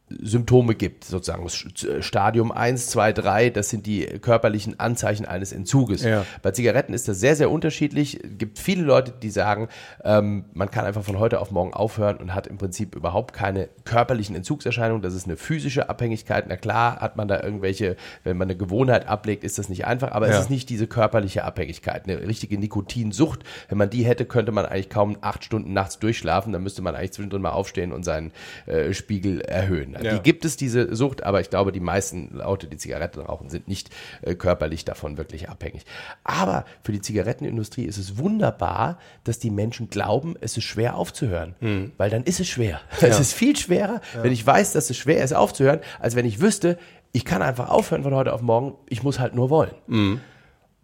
[0.09, 6.03] Symptome gibt, sozusagen Sch- Stadium 1, 2, 3, das sind die körperlichen Anzeichen eines Entzuges.
[6.03, 6.25] Ja.
[6.43, 8.23] Bei Zigaretten ist das sehr, sehr unterschiedlich.
[8.23, 9.67] Es gibt viele Leute, die sagen,
[10.03, 13.67] ähm, man kann einfach von heute auf morgen aufhören und hat im Prinzip überhaupt keine
[13.83, 15.01] körperlichen Entzugserscheinungen.
[15.01, 16.45] Das ist eine physische Abhängigkeit.
[16.47, 20.11] Na klar hat man da irgendwelche, wenn man eine Gewohnheit ablegt, ist das nicht einfach,
[20.11, 20.35] aber Ja.
[20.35, 22.07] es ist nicht diese körperliche Abhängigkeit.
[22.07, 23.39] Eine richtige Nikotinsucht,
[23.69, 26.53] wenn man die hätte, könnte man eigentlich kaum acht Stunden nachts durchschlafen.
[26.53, 28.31] Dann müsste man eigentlich zwischendrin mal aufstehen und seinen
[28.67, 29.94] äh, Spiegel erhöhen.
[30.01, 30.13] Ja.
[30.15, 33.67] Die gibt es, diese Sucht, aber ich glaube, die meisten Leute, die Zigaretten rauchen, sind
[33.67, 33.89] nicht
[34.21, 35.85] äh, körperlich davon wirklich abhängig.
[36.23, 41.55] Aber für die Zigarettenindustrie ist es wunderbar, dass die Menschen glauben, es ist schwer aufzuhören.
[41.97, 42.81] Weil dann ist es schwer.
[43.15, 46.41] Es ist viel schwerer, wenn ich weiß, dass es schwer ist aufzuhören, als wenn ich
[46.41, 46.77] wüsste,
[47.11, 50.19] ich kann einfach aufhören von heute auf morgen, ich muss halt nur wollen.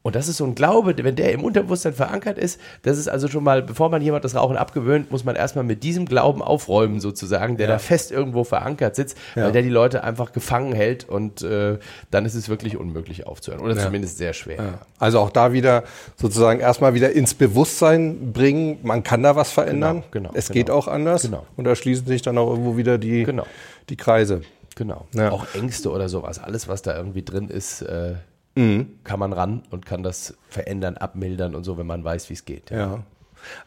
[0.04, 3.28] Und das ist so ein Glaube, wenn der im Unterbewusstsein verankert ist, das ist also
[3.28, 7.00] schon mal, bevor man jemand das Rauchen abgewöhnt, muss man erstmal mit diesem Glauben aufräumen,
[7.00, 11.44] sozusagen, der da fest irgendwo verankert sitzt, weil der die Leute einfach gefangen hält und
[11.44, 11.78] äh,
[12.10, 13.62] dann ist es wirklich unmöglich aufzuhören.
[13.64, 14.80] Oder zumindest sehr schwer.
[14.98, 15.84] Also auch da wieder
[16.16, 20.04] sozusagen erstmal wieder ins Bewusstsein bringen, man kann da was verändern.
[20.12, 20.54] Genau, genau, es genau.
[20.54, 21.22] geht auch anders.
[21.24, 21.46] Genau.
[21.58, 23.46] Und da schließen sich dann auch irgendwo wieder die, Genau.
[23.90, 24.42] die Kreise.
[24.76, 25.06] Genau.
[25.14, 25.32] Ja.
[25.32, 28.14] Auch Ängste oder sowas, alles, was da irgendwie drin ist, äh,
[28.56, 32.46] kann man ran und kann das verändern, abmildern und so, wenn man weiß, wie es
[32.46, 32.70] geht.
[32.70, 33.04] Ja.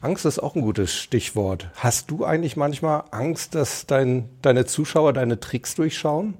[0.01, 1.70] Angst ist auch ein gutes Stichwort.
[1.77, 6.35] Hast du eigentlich manchmal Angst, dass dein, deine Zuschauer deine Tricks durchschauen?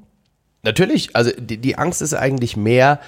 [0.63, 3.01] Natürlich, also die, die Angst ist eigentlich mehr,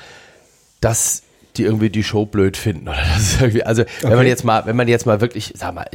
[0.80, 1.22] dass
[1.56, 4.28] die irgendwie die Show blöd finden oder das irgendwie, also wenn man Okay.
[4.28, 5.86] jetzt mal, wenn man jetzt mal wirklich, sag mal,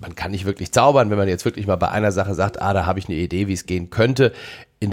[0.00, 2.72] man kann nicht wirklich zaubern, wenn man jetzt wirklich mal bei einer Sache sagt, ah,
[2.72, 4.32] da habe ich eine Idee, wie es gehen könnte.
[4.80, 4.90] In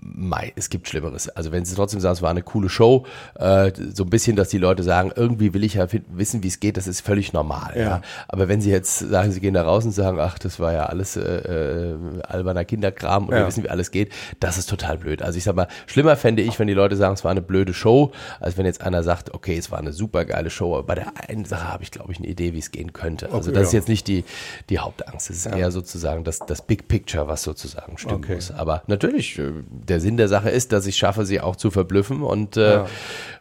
[0.00, 1.28] Mai, es gibt Schlimmeres.
[1.30, 4.48] Also wenn sie trotzdem sagen, es war eine coole Show, äh, so ein bisschen, dass
[4.48, 7.72] die Leute sagen, irgendwie will ich ja wissen, wie es geht, das ist völlig normal.
[7.74, 7.80] Ja.
[7.82, 8.02] Ja.
[8.28, 10.86] Aber wenn sie jetzt sagen, sie gehen da raus und sagen, ach, das war ja
[10.86, 11.96] alles äh, äh,
[12.26, 13.40] alberner Kinderkram und Ja.
[13.40, 15.22] wir wissen, wie alles geht, das ist total blöd.
[15.22, 17.72] Also ich sag mal, schlimmer fände ich, wenn die Leute sagen, es war eine blöde
[17.74, 20.94] Show, als wenn jetzt einer sagt, okay, es war eine super geile Show, aber bei
[20.96, 23.26] der einen Sache habe ich, glaube ich, eine Idee, wie es gehen könnte.
[23.32, 23.78] Also Okay, das ist ja.
[23.78, 24.24] jetzt nicht die,
[24.68, 28.34] die Hauptangst, es ist eher sozusagen das, das Big Picture, was sozusagen stimmen Okay.
[28.34, 28.50] muss.
[28.50, 29.52] Aber natürlich, äh,
[29.86, 32.86] der Sinn der Sache ist, dass ich schaffe, sie auch zu verblüffen und äh, Ja.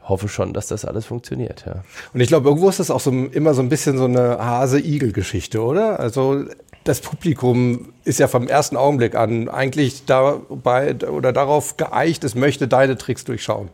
[0.04, 1.63] hoffe schon, dass das alles funktioniert.
[1.65, 1.84] Ja.
[2.13, 5.62] Und ich glaube, irgendwo ist das auch so, immer so ein bisschen so eine Hase-Igel-Geschichte,
[5.62, 6.00] oder?
[6.00, 6.43] Also
[6.84, 12.67] das Publikum ist ja vom ersten Augenblick an eigentlich dabei oder darauf geeicht, es möchte
[12.67, 13.69] deine Tricks durchschauen.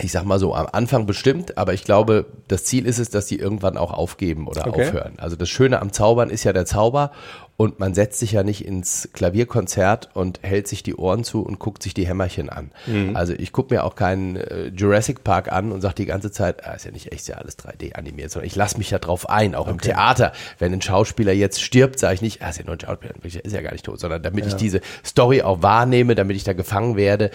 [0.00, 3.26] ich sag mal so, am Anfang bestimmt, aber ich glaube, das Ziel ist es, dass
[3.26, 4.86] die irgendwann auch aufgeben oder Okay.
[4.86, 5.14] aufhören.
[5.18, 7.10] Also das Schöne am Zaubern ist ja der Zauber
[7.60, 11.58] und man setzt sich ja nicht ins Klavierkonzert und hält sich die Ohren zu und
[11.58, 12.70] guckt sich die Hämmerchen an.
[13.16, 16.64] Also ich gucke mir auch keinen äh, Jurassic Park an und sage die ganze Zeit,
[16.64, 19.00] ah, ist ja nicht echt, ist ja alles 3D animiert, sondern ich lasse mich ja
[19.00, 20.30] drauf ein, auch im Theater.
[20.60, 23.52] Wenn ein Schauspieler jetzt stirbt, sage ich nicht, ah, ist ja nur ein Schauspieler, ist
[23.52, 26.96] ja gar nicht tot, sondern damit ich diese Story auch wahrnehme, damit ich da gefangen
[26.96, 27.32] werde,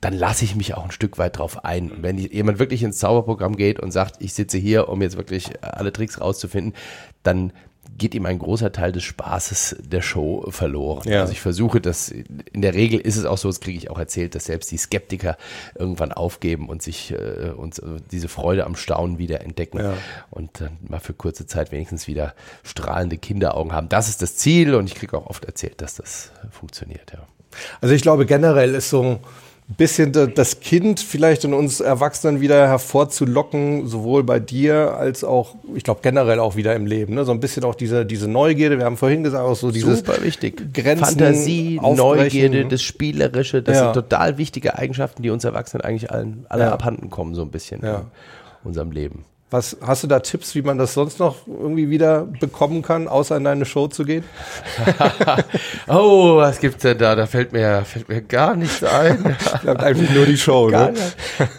[0.00, 1.90] dann lasse ich mich auch ein Stück weit drauf ein.
[1.90, 5.50] Und wenn jemand wirklich ins Zauberprogramm geht und sagt, ich sitze hier, um jetzt wirklich
[5.60, 6.72] alle Tricks rauszufinden,
[7.22, 7.52] dann
[7.98, 11.08] geht ihm ein großer Teil des Spaßes der Show verloren.
[11.08, 11.20] Ja.
[11.20, 13.98] Also ich versuche das, in der Regel ist es auch so, das kriege ich auch
[13.98, 15.36] erzählt, dass selbst die Skeptiker
[15.74, 19.94] irgendwann aufgeben und sich äh, und äh, diese Freude am Staunen wieder entdecken Ja.
[20.30, 23.88] und dann mal für kurze Zeit wenigstens wieder strahlende Kinderaugen haben.
[23.88, 27.20] Das ist das Ziel und ich kriege auch oft erzählt, dass das funktioniert, ja.
[27.80, 29.18] Also ich glaube generell ist so ein
[29.74, 35.56] bisschen da- das Kind vielleicht in uns Erwachsenen wieder hervorzulocken, sowohl bei dir als auch,
[35.74, 37.14] ich glaube generell auch wieder im Leben.
[37.14, 37.24] Ne?
[37.24, 38.78] So ein bisschen auch diese, diese Neugierde.
[38.78, 40.72] Wir haben vorhin gesagt, auch so dieses Super wichtig.
[40.72, 41.96] Grenzen Fantasie, aufbrechen.
[42.06, 43.84] Neugierde, das Spielerische, das Ja.
[43.86, 46.72] sind total wichtige Eigenschaften, die uns Erwachsenen eigentlich allen, alle Ja.
[46.72, 47.98] abhanden kommen, so ein bisschen Ja.
[47.98, 49.24] in unserem Leben.
[49.48, 53.36] Was hast du da Tipps, wie man das sonst noch irgendwie wieder bekommen kann, außer
[53.36, 54.24] in deine Show zu gehen?
[55.86, 57.14] oh, was gibt's denn da?
[57.14, 59.36] Da fällt mir, fällt mir gar nichts ein.
[59.62, 60.98] Bleibt eigentlich nur die Show, Gar ne?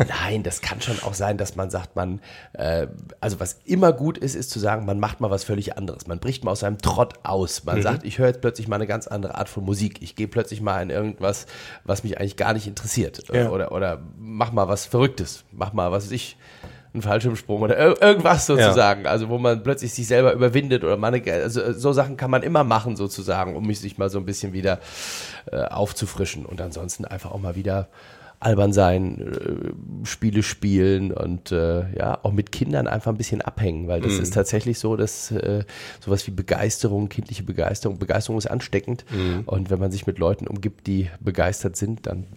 [0.05, 2.19] Nein, das kann schon auch sein, dass man sagt, man,
[2.51, 2.87] äh,
[3.21, 6.07] also was immer gut ist, ist zu sagen, man macht mal was völlig anderes.
[6.07, 7.63] Man bricht mal aus seinem Trott aus.
[7.63, 10.01] Man sagt, ich höre jetzt plötzlich mal eine ganz andere Art von Musik.
[10.01, 11.45] Ich gehe plötzlich mal in irgendwas,
[11.85, 13.23] was mich eigentlich gar nicht interessiert.
[13.31, 13.49] Ja.
[13.49, 15.45] Oder, oder mach mal was Verrücktes.
[15.53, 16.35] Mach mal, was weiß ich,
[16.97, 19.05] einen Fallschirmsprung oder ir irgendwas sozusagen.
[19.05, 22.63] Also wo man plötzlich sich selber überwindet oder man, also so Sachen kann man immer
[22.63, 24.79] machen sozusagen, um mich sich mal so ein bisschen wieder
[25.51, 27.87] äh, aufzufrischen und ansonsten einfach auch mal wieder
[28.39, 33.87] albern sein, äh, Spiele spielen und äh, ja, auch mit Kindern einfach ein bisschen abhängen,
[33.87, 35.63] weil das ist tatsächlich so, dass äh,
[35.99, 39.05] sowas wie Begeisterung, kindliche Begeisterung, Begeisterung ist ansteckend
[39.45, 42.27] und wenn man sich mit Leuten umgibt, die begeistert sind, dann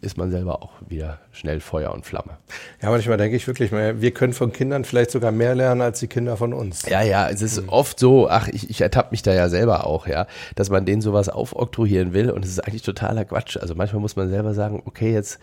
[0.00, 2.38] ist man selber auch wieder schnell Feuer und Flamme.
[2.80, 6.06] Ja, manchmal denke ich wirklich wir können von Kindern vielleicht sogar mehr lernen als die
[6.06, 6.88] Kinder von uns.
[6.88, 10.06] Ja, ja, es ist oft so, ach, ich, ich ertappe mich da ja selber auch,
[10.06, 13.56] ja, dass man denen sowas aufoktroyieren will und es ist eigentlich totaler Quatsch.
[13.56, 15.40] Also manchmal muss man selber sagen, okay, jetzt,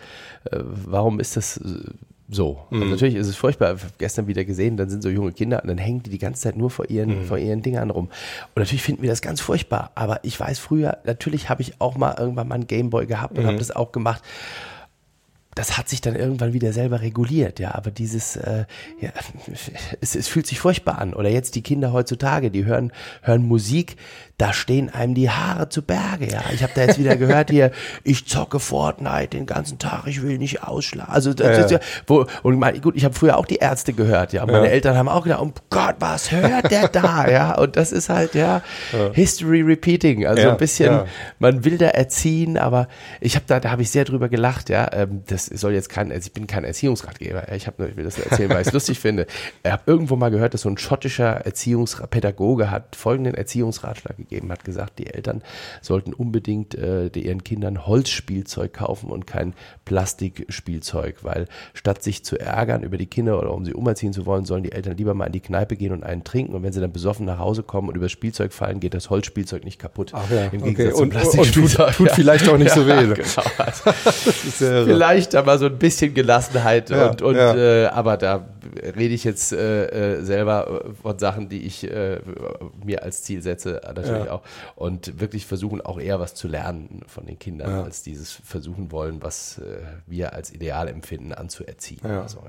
[0.51, 1.61] äh, warum ist das äh,
[2.27, 2.65] so?
[2.71, 3.75] Also natürlich ist es furchtbar.
[3.97, 6.57] Gestern wieder gesehen, dann sind so junge Kinder und dann hängen die die ganze Zeit
[6.57, 8.05] nur vor ihren, vor ihren Dingern rum.
[8.05, 9.91] Und natürlich finden wir das ganz furchtbar.
[9.95, 13.45] Aber ich weiß früher, natürlich habe ich auch mal irgendwann mal einen Gameboy gehabt und
[13.45, 14.23] habe das auch gemacht
[15.55, 17.73] das hat sich dann irgendwann wieder selber reguliert, ja.
[17.73, 18.65] Aber dieses, äh,
[18.99, 19.11] ja,
[20.01, 21.13] es, es fühlt sich furchtbar an.
[21.13, 23.95] Oder jetzt die Kinder heutzutage, die hören, hören Musik,
[24.37, 26.41] da stehen einem die Haare zu Berge, ja.
[26.53, 27.71] Ich habe da jetzt wieder gehört hier,
[28.03, 31.13] ich zocke Fortnite den ganzen Tag, ich will nicht ausschlafen.
[31.13, 31.79] Also das Ja, ist ja.
[32.05, 34.45] wo, und mein, gut, ich habe früher auch die Ärzte gehört, ja.
[34.45, 34.69] Meine.
[34.69, 37.57] Eltern haben auch gedacht, oh Gott, was hört der da, ja.
[37.57, 38.61] Und das ist halt ja,
[39.13, 41.03] History repeating, also ein bisschen
[41.39, 42.87] man will da erziehen, aber
[43.21, 44.89] ich habe da, da habe ich sehr drüber gelacht, ja.
[44.91, 48.03] Ähm, das soll jetzt kein, also ich bin kein Erziehungsratgeber, ich habe nur, ich will
[48.03, 49.27] das erzählen, weil ich es lustig finde.
[49.63, 54.63] Ich habe irgendwo mal gehört, dass so ein schottischer Erziehungspädagoge hat folgenden Erziehungsratschlag gegeben, hat
[54.65, 55.41] gesagt, die Eltern
[55.81, 59.53] sollten unbedingt äh, ihren Kindern Holzspielzeug kaufen und kein
[59.85, 64.45] Plastikspielzeug, weil statt sich zu ärgern über die Kinder oder um sie umerziehen zu wollen,
[64.45, 66.81] sollen die Eltern lieber mal in die Kneipe gehen und einen trinken und wenn sie
[66.81, 70.11] dann besoffen nach Hause kommen und über das Spielzeug fallen, geht das Holzspielzeug nicht kaputt.
[70.13, 70.73] Ach ja, Im okay.
[70.73, 71.87] Gegensatz zum Und- und Plastikspielzeug.
[71.95, 72.95] tut- tut vielleicht auch nicht so weh?
[73.05, 73.15] Genau.
[73.57, 77.55] Also, ja vielleicht mal so ein bisschen Gelassenheit Ja, und, und ja.
[77.55, 78.45] äh, aber da
[78.83, 82.19] rede ich jetzt äh, äh, selber äh, von Sachen, die ich äh,
[82.83, 84.31] mir als Ziel setze, äh, natürlich Ja.
[84.33, 84.41] auch.
[84.75, 87.83] Und wirklich versuchen auch eher was zu lernen von den Kindern, Ja.
[87.83, 92.01] als dieses versuchen wollen, was äh, wir als Ideal empfinden, anzuerziehen.
[92.03, 92.21] Ja.
[92.23, 92.39] Also,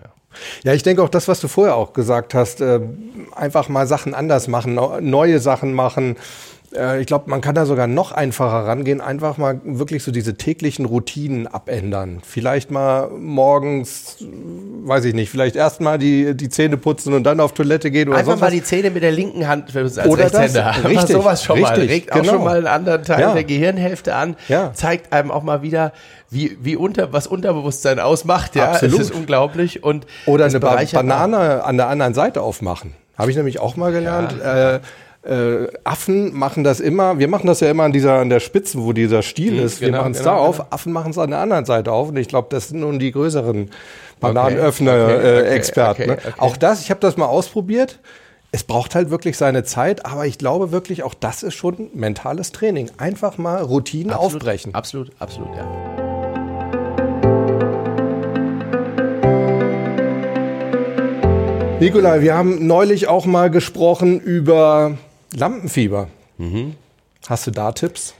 [0.64, 0.72] ja.
[0.74, 2.80] Ich denke auch das, was du vorher auch gesagt hast, äh,
[3.34, 6.16] einfach mal Sachen anders machen, neu- neue Sachen machen.
[6.76, 10.36] Äh, ich glaube, man kann da sogar noch einfacher rangehen, einfach mal wirklich so diese
[10.36, 12.20] täglichen Routinen abändern.
[12.24, 14.18] Vielleicht mal morgens,
[14.84, 18.08] weiß ich nicht, vielleicht erst mal die, die Zähne putzen und dann auf Toilette gehen
[18.08, 18.52] oder Einfach mal was.
[18.52, 20.66] die Zähne mit der linken Hand als Oder das, Rechtshänder.
[20.68, 21.68] Einfach richtig, sowas schon mal.
[21.74, 22.32] richtig, Regt auch genau.
[22.34, 23.32] schon mal einen anderen Teil Ja.
[23.32, 24.36] der Gehirnhälfte an.
[24.48, 24.72] Ja.
[24.74, 25.92] Zeigt einem auch mal wieder,
[26.30, 28.54] wie, wie unter, was Unterbewusstsein ausmacht.
[28.56, 29.00] Ja, Absolut.
[29.00, 29.82] Es ist unglaublich.
[29.82, 30.92] Und Oder eine auch.
[30.92, 32.92] Banane an der anderen Seite aufmachen.
[33.16, 34.38] Habe ich nämlich auch mal gelernt.
[34.40, 34.80] Äh,
[35.26, 38.82] äh, Affen machen das immer, wir machen das ja immer an dieser an der Spitze,
[38.82, 39.80] wo dieser Stiel Mhm, ist.
[39.80, 40.68] Wir genau, machen es genau, da auf, genau.
[40.70, 42.08] Affen machen es an der anderen Seite auf.
[42.08, 43.70] Und ich glaube, das sind nun die größeren okay,
[44.20, 46.02] Bananenöffner-Experten.
[46.02, 46.18] okay, ne?
[46.18, 46.32] okay.
[46.38, 47.98] Auch das, ich habe das mal ausprobiert.
[48.52, 52.52] Es braucht halt wirklich seine Zeit, aber ich glaube wirklich, auch das ist schon mentales
[52.52, 52.90] Training.
[52.96, 54.74] Einfach mal Routinen Absolut, aufbrechen.
[54.74, 55.66] Absolut, absolut, ja.
[61.80, 64.96] Nikolai, wir haben neulich auch mal gesprochen über
[65.36, 66.08] Lampenfieber.
[66.38, 66.76] Mhm.
[67.28, 68.14] Hast du da Tipps?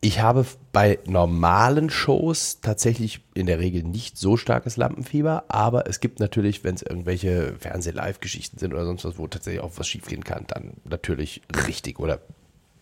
[0.00, 6.00] Ich habe bei normalen Shows tatsächlich in der Regel nicht so starkes Lampenfieber, aber es
[6.00, 10.24] gibt natürlich, wenn es irgendwelche Fernseh-Live-Geschichten sind oder sonst was, wo tatsächlich auch was schiefgehen
[10.24, 12.20] kann, dann natürlich richtig oder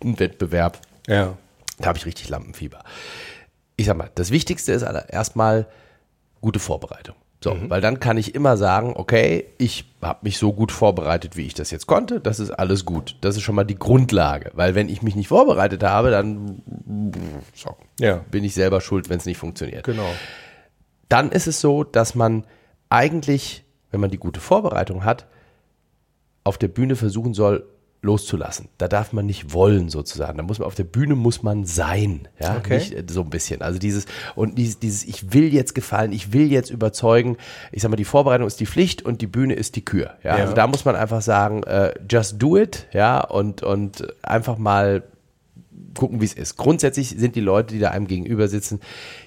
[0.03, 1.37] ein Wettbewerb, Ja.
[1.79, 2.83] da habe ich richtig Lampenfieber.
[3.77, 5.67] Ich sag mal, das Wichtigste ist erstmal
[6.41, 7.15] gute Vorbereitung.
[7.43, 7.71] So, mhm.
[7.71, 11.55] weil dann kann ich immer sagen, okay, ich habe mich so gut vorbereitet, wie ich
[11.55, 12.21] das jetzt konnte.
[12.21, 13.17] Das ist alles gut.
[13.21, 14.51] Das ist schon mal die Grundlage.
[14.55, 16.63] Weil wenn ich mich nicht vorbereitet habe, dann
[17.55, 18.25] so, ja.
[18.31, 19.85] bin ich selber schuld, wenn es nicht funktioniert.
[19.85, 20.09] Genau.
[21.09, 22.45] Dann ist es so, dass man
[22.89, 25.27] eigentlich, wenn man die gute Vorbereitung hat,
[26.45, 27.67] auf der Bühne versuchen soll,
[28.03, 28.69] loszulassen.
[28.79, 30.37] Da darf man nicht wollen sozusagen.
[30.37, 32.79] Da muss man auf der Bühne muss man sein, ja, okay.
[32.79, 33.63] nicht äh, so ein bisschen.
[33.63, 37.37] Also dieses und dieses, dieses ich will jetzt gefallen, ich will jetzt überzeugen.
[37.71, 40.15] Ich sag mal, die Vorbereitung ist die Pflicht und die Bühne ist die Kür.
[40.25, 40.43] Ja, ja.
[40.43, 45.05] also da muss man einfach sagen, uh, just do it, ja und und einfach mal
[45.95, 46.57] gucken, wie es ist.
[46.57, 48.81] Grundsätzlich sind die Leute, die da einem gegenüber sitzen,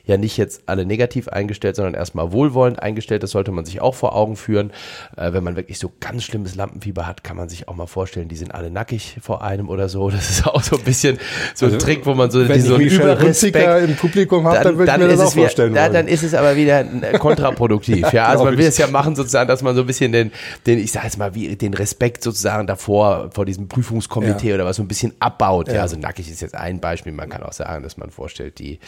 [0.06, 3.24] ja nicht jetzt alle negativ eingestellt, sondern erstmal wohlwollend eingestellt.
[3.24, 4.72] Das sollte man sich auch vor Augen führen.
[5.18, 8.28] Äh, wenn man wirklich so ganz schlimmes Lampenfieber hat, kann man sich auch mal vorstellen,
[8.28, 10.10] die sind alle nackig vor einem oder so.
[10.10, 11.20] Das ist auch so ein bisschen
[11.54, 14.64] so ein also, Trick, wo man so, wenn so ich Überrespekt im Publikum hat, dann,
[14.64, 16.84] dann würde ich mir das auch vorstellen wieder, dann ist es aber wieder
[17.20, 18.06] kontraproduktiv.
[18.14, 20.32] ja, also man will es ja machen sozusagen, dass man so ein bisschen den,
[20.66, 24.56] den ich sage jetzt mal, wie den Respekt sozusagen davor, vor diesem Prüfungskomitee ja.
[24.56, 25.68] oder was so ein bisschen abbaut.
[25.68, 25.76] Ja.
[25.76, 27.12] ja, also nackig ist jetzt ein Beispiel.
[27.12, 28.80] Man kann auch sagen, dass man vorstellt, die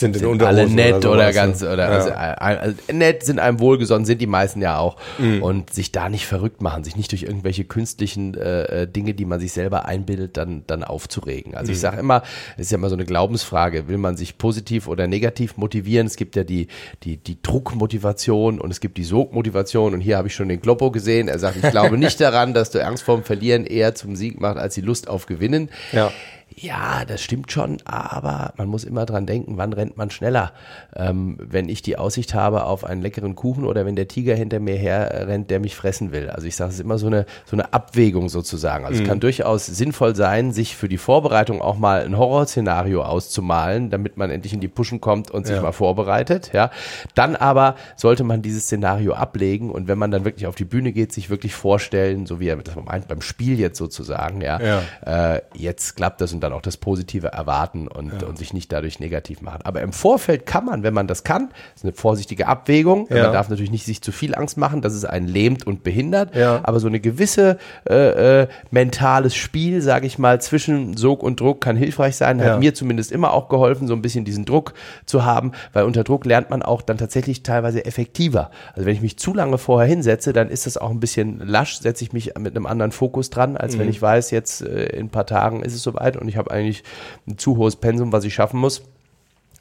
[0.00, 1.90] sind, sind alle nett oder, oder ganz oder ja.
[1.90, 5.42] also, also, nett sind einem wohlgesonnen sind die meisten ja auch mhm.
[5.42, 9.24] und sich da nicht verrückt machen sich nicht durch irgendwelche künstlichen äh, äh Dinge die
[9.24, 11.74] man sich selber einbildet dann dann aufzuregen also mhm.
[11.74, 12.22] ich sage immer
[12.56, 16.16] es ist ja immer so eine Glaubensfrage will man sich positiv oder negativ motivieren es
[16.16, 16.68] gibt ja die
[17.02, 20.90] die die Druckmotivation und es gibt die Sogmotivation und hier habe ich schon den Kloppo
[20.90, 24.40] gesehen er sagt ich glaube nicht daran dass du Angst vorm Verlieren eher zum Sieg
[24.40, 26.10] macht als die Lust auf Gewinnen ja
[26.56, 30.52] ja, das stimmt schon, aber man muss immer dran denken, wann rennt man schneller.
[30.94, 34.60] Ähm, wenn ich die Aussicht habe auf einen leckeren Kuchen oder wenn der Tiger hinter
[34.60, 36.28] mir her rennt, der mich fressen will.
[36.28, 38.84] Also ich sage, es ist immer so eine, so eine Abwägung sozusagen.
[38.84, 39.04] Also mhm.
[39.04, 44.16] es kann durchaus sinnvoll sein, sich für die Vorbereitung auch mal ein Horrorszenario auszumalen, damit
[44.16, 45.62] man endlich in die Puschen kommt und sich ja.
[45.62, 46.50] mal vorbereitet.
[46.52, 46.70] Ja,
[47.14, 50.92] Dann aber sollte man dieses Szenario ablegen und wenn man dann wirklich auf die Bühne
[50.92, 55.34] geht, sich wirklich vorstellen, so wie er das meint, beim Spiel jetzt sozusagen, ja, ja.
[55.34, 58.28] Äh, jetzt klappt das und dann auch das Positive erwarten und, ja.
[58.28, 59.60] und sich nicht dadurch negativ machen.
[59.64, 63.06] Aber im Vorfeld kann man, wenn man das kann, ist eine vorsichtige Abwägung.
[63.10, 63.24] Ja.
[63.24, 66.34] Man darf natürlich nicht sich zu viel Angst machen, dass es einen lähmt und behindert.
[66.34, 66.60] Ja.
[66.62, 71.60] Aber so eine gewisse äh, äh, mentales Spiel, sage ich mal, zwischen Sog und Druck
[71.60, 72.42] kann hilfreich sein.
[72.42, 74.74] Hat mir zumindest immer auch geholfen, so ein bisschen diesen Druck
[75.06, 78.50] zu haben, weil unter Druck lernt man auch dann tatsächlich teilweise effektiver.
[78.74, 81.78] Also wenn ich mich zu lange vorher hinsetze, dann ist das auch ein bisschen lasch,
[81.80, 83.80] setze ich mich mit einem anderen Fokus dran, als mhm.
[83.80, 86.50] wenn ich weiß, jetzt äh, in ein paar Tagen ist es soweit und ich habe
[86.50, 86.82] eigentlich
[87.28, 88.82] ein zu hohes Pensum, was ich schaffen muss.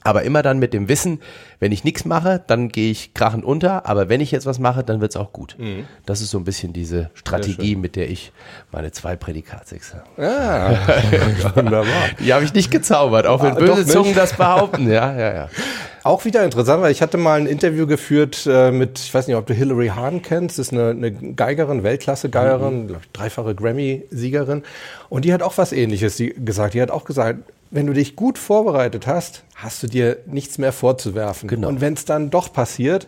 [0.01, 1.19] Aber immer dann mit dem Wissen,
[1.59, 3.85] wenn ich nichts mache, dann gehe ich krachend unter.
[3.85, 5.55] Aber wenn ich jetzt was mache, dann wird es auch gut.
[5.59, 5.85] Mhm.
[6.05, 8.31] Das ist so ein bisschen diese Strategie, mit der ich
[8.71, 10.05] meine zwei Prädikatsexamen.
[10.17, 10.79] Ja,
[11.55, 11.85] wunderbar.
[12.19, 14.89] Die habe ich nicht gezaubert, auch wenn ah, böse Zungen das behaupten.
[14.89, 15.49] Ja, ja, ja.
[16.03, 19.35] Auch wieder interessant, weil ich hatte mal ein Interview geführt äh, mit, ich weiß nicht,
[19.35, 22.95] ob du Hilary Hahn kennst, das ist eine, eine Geigerin, Weltklasse-Geigerin, mhm.
[23.11, 24.63] dreifache Grammy-Siegerin.
[25.09, 26.73] Und die hat auch was ähnliches gesagt.
[26.73, 27.39] Die hat auch gesagt,
[27.71, 31.47] wenn du dich gut vorbereitet hast, hast du dir nichts mehr vorzuwerfen.
[31.47, 31.67] Genau.
[31.67, 33.07] Und wenn es dann doch passiert,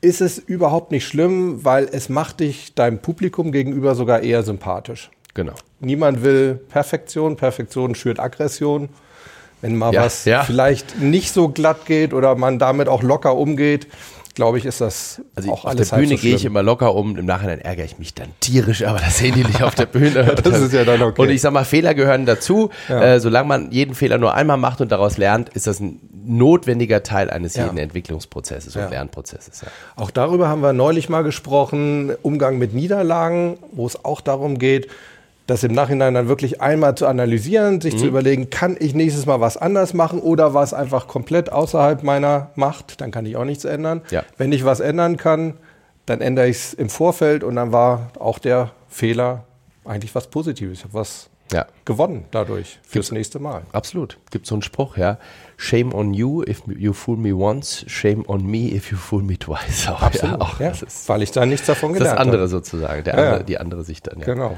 [0.00, 5.10] ist es überhaupt nicht schlimm, weil es macht dich deinem Publikum gegenüber sogar eher sympathisch.
[5.34, 5.54] Genau.
[5.80, 7.36] Niemand will Perfektion.
[7.36, 8.88] Perfektion schürt Aggression.
[9.60, 10.42] Wenn mal ja, was ja.
[10.42, 13.86] vielleicht nicht so glatt geht oder man damit auch locker umgeht,
[14.34, 16.94] glaube ich, ist das also auch alles Auf der Bühne so gehe ich immer locker
[16.94, 19.86] um, im Nachhinein ärgere ich mich dann tierisch, aber das sehen die nicht auf der
[19.86, 20.34] Bühne.
[20.42, 21.22] das ist ja dann okay.
[21.22, 22.70] Und ich sag mal, Fehler gehören dazu.
[22.88, 23.14] Ja.
[23.14, 27.02] Äh, solange man jeden Fehler nur einmal macht und daraus lernt, ist das ein notwendiger
[27.02, 27.64] Teil eines ja.
[27.64, 28.88] jeden Entwicklungsprozesses und ja.
[28.88, 29.64] Lernprozesses.
[29.96, 34.88] Auch darüber haben wir neulich mal gesprochen, Umgang mit Niederlagen, wo es auch darum geht,
[35.46, 37.98] das im Nachhinein dann wirklich einmal zu analysieren, sich mhm.
[37.98, 42.50] zu überlegen, kann ich nächstes Mal was anders machen oder was einfach komplett außerhalb meiner
[42.54, 44.02] Macht, dann kann ich auch nichts ändern.
[44.10, 44.24] Ja.
[44.36, 45.54] Wenn ich was ändern kann,
[46.06, 49.44] dann ändere ich es im Vorfeld und dann war auch der Fehler
[49.84, 50.78] eigentlich was Positives.
[50.78, 51.66] Ich habe was ja.
[51.84, 53.62] gewonnen dadurch fürs Gibt's, nächste Mal.
[53.72, 54.18] Absolut.
[54.30, 55.18] Gibt so einen Spruch, ja.
[55.56, 59.38] Shame on you if you fool me once, shame on me if you fool me
[59.38, 59.88] twice.
[59.88, 60.40] Auch, Absolut.
[60.40, 60.72] Ja, auch, ja.
[61.06, 62.30] weil ich da nichts davon gelernt habe.
[62.30, 64.20] Das andere sozusagen, der andere, die andere Sicht dann.
[64.20, 64.24] Ja.
[64.24, 64.56] Genau.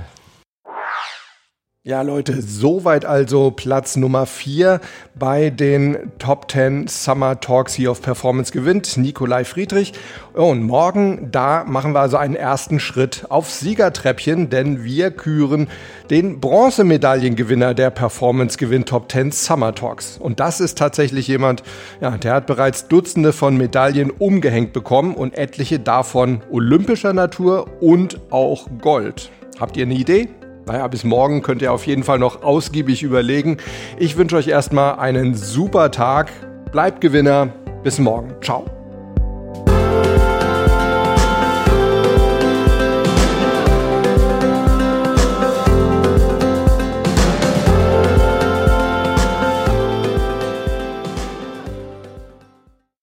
[1.87, 4.81] Ja, Leute, soweit also Platz Nummer 4
[5.15, 9.93] bei den Top 10 Summer Talks hier auf Performance gewinnt, Nikolai Friedrich.
[10.33, 15.69] Und morgen, da machen wir also einen ersten Schritt auf Siegertreppchen, denn wir küren
[16.09, 20.17] den Bronzemedaillengewinner der Performance Gewinn Top 10 Summer Talks.
[20.17, 21.63] Und das ist tatsächlich jemand,
[22.01, 28.21] ja, der hat bereits Dutzende von Medaillen umgehängt bekommen und etliche davon olympischer Natur und
[28.31, 29.31] auch Gold.
[29.61, 30.31] Habt ihr eine Idee?
[30.67, 33.59] Naja, bis morgen könnt ihr auf jeden Fall noch ausgiebig überlegen.
[33.99, 36.31] Ich wünsche euch erstmal einen super Tag.
[36.73, 37.49] Bleibt Gewinner.
[37.83, 38.35] Bis morgen.
[38.43, 38.84] Ciao.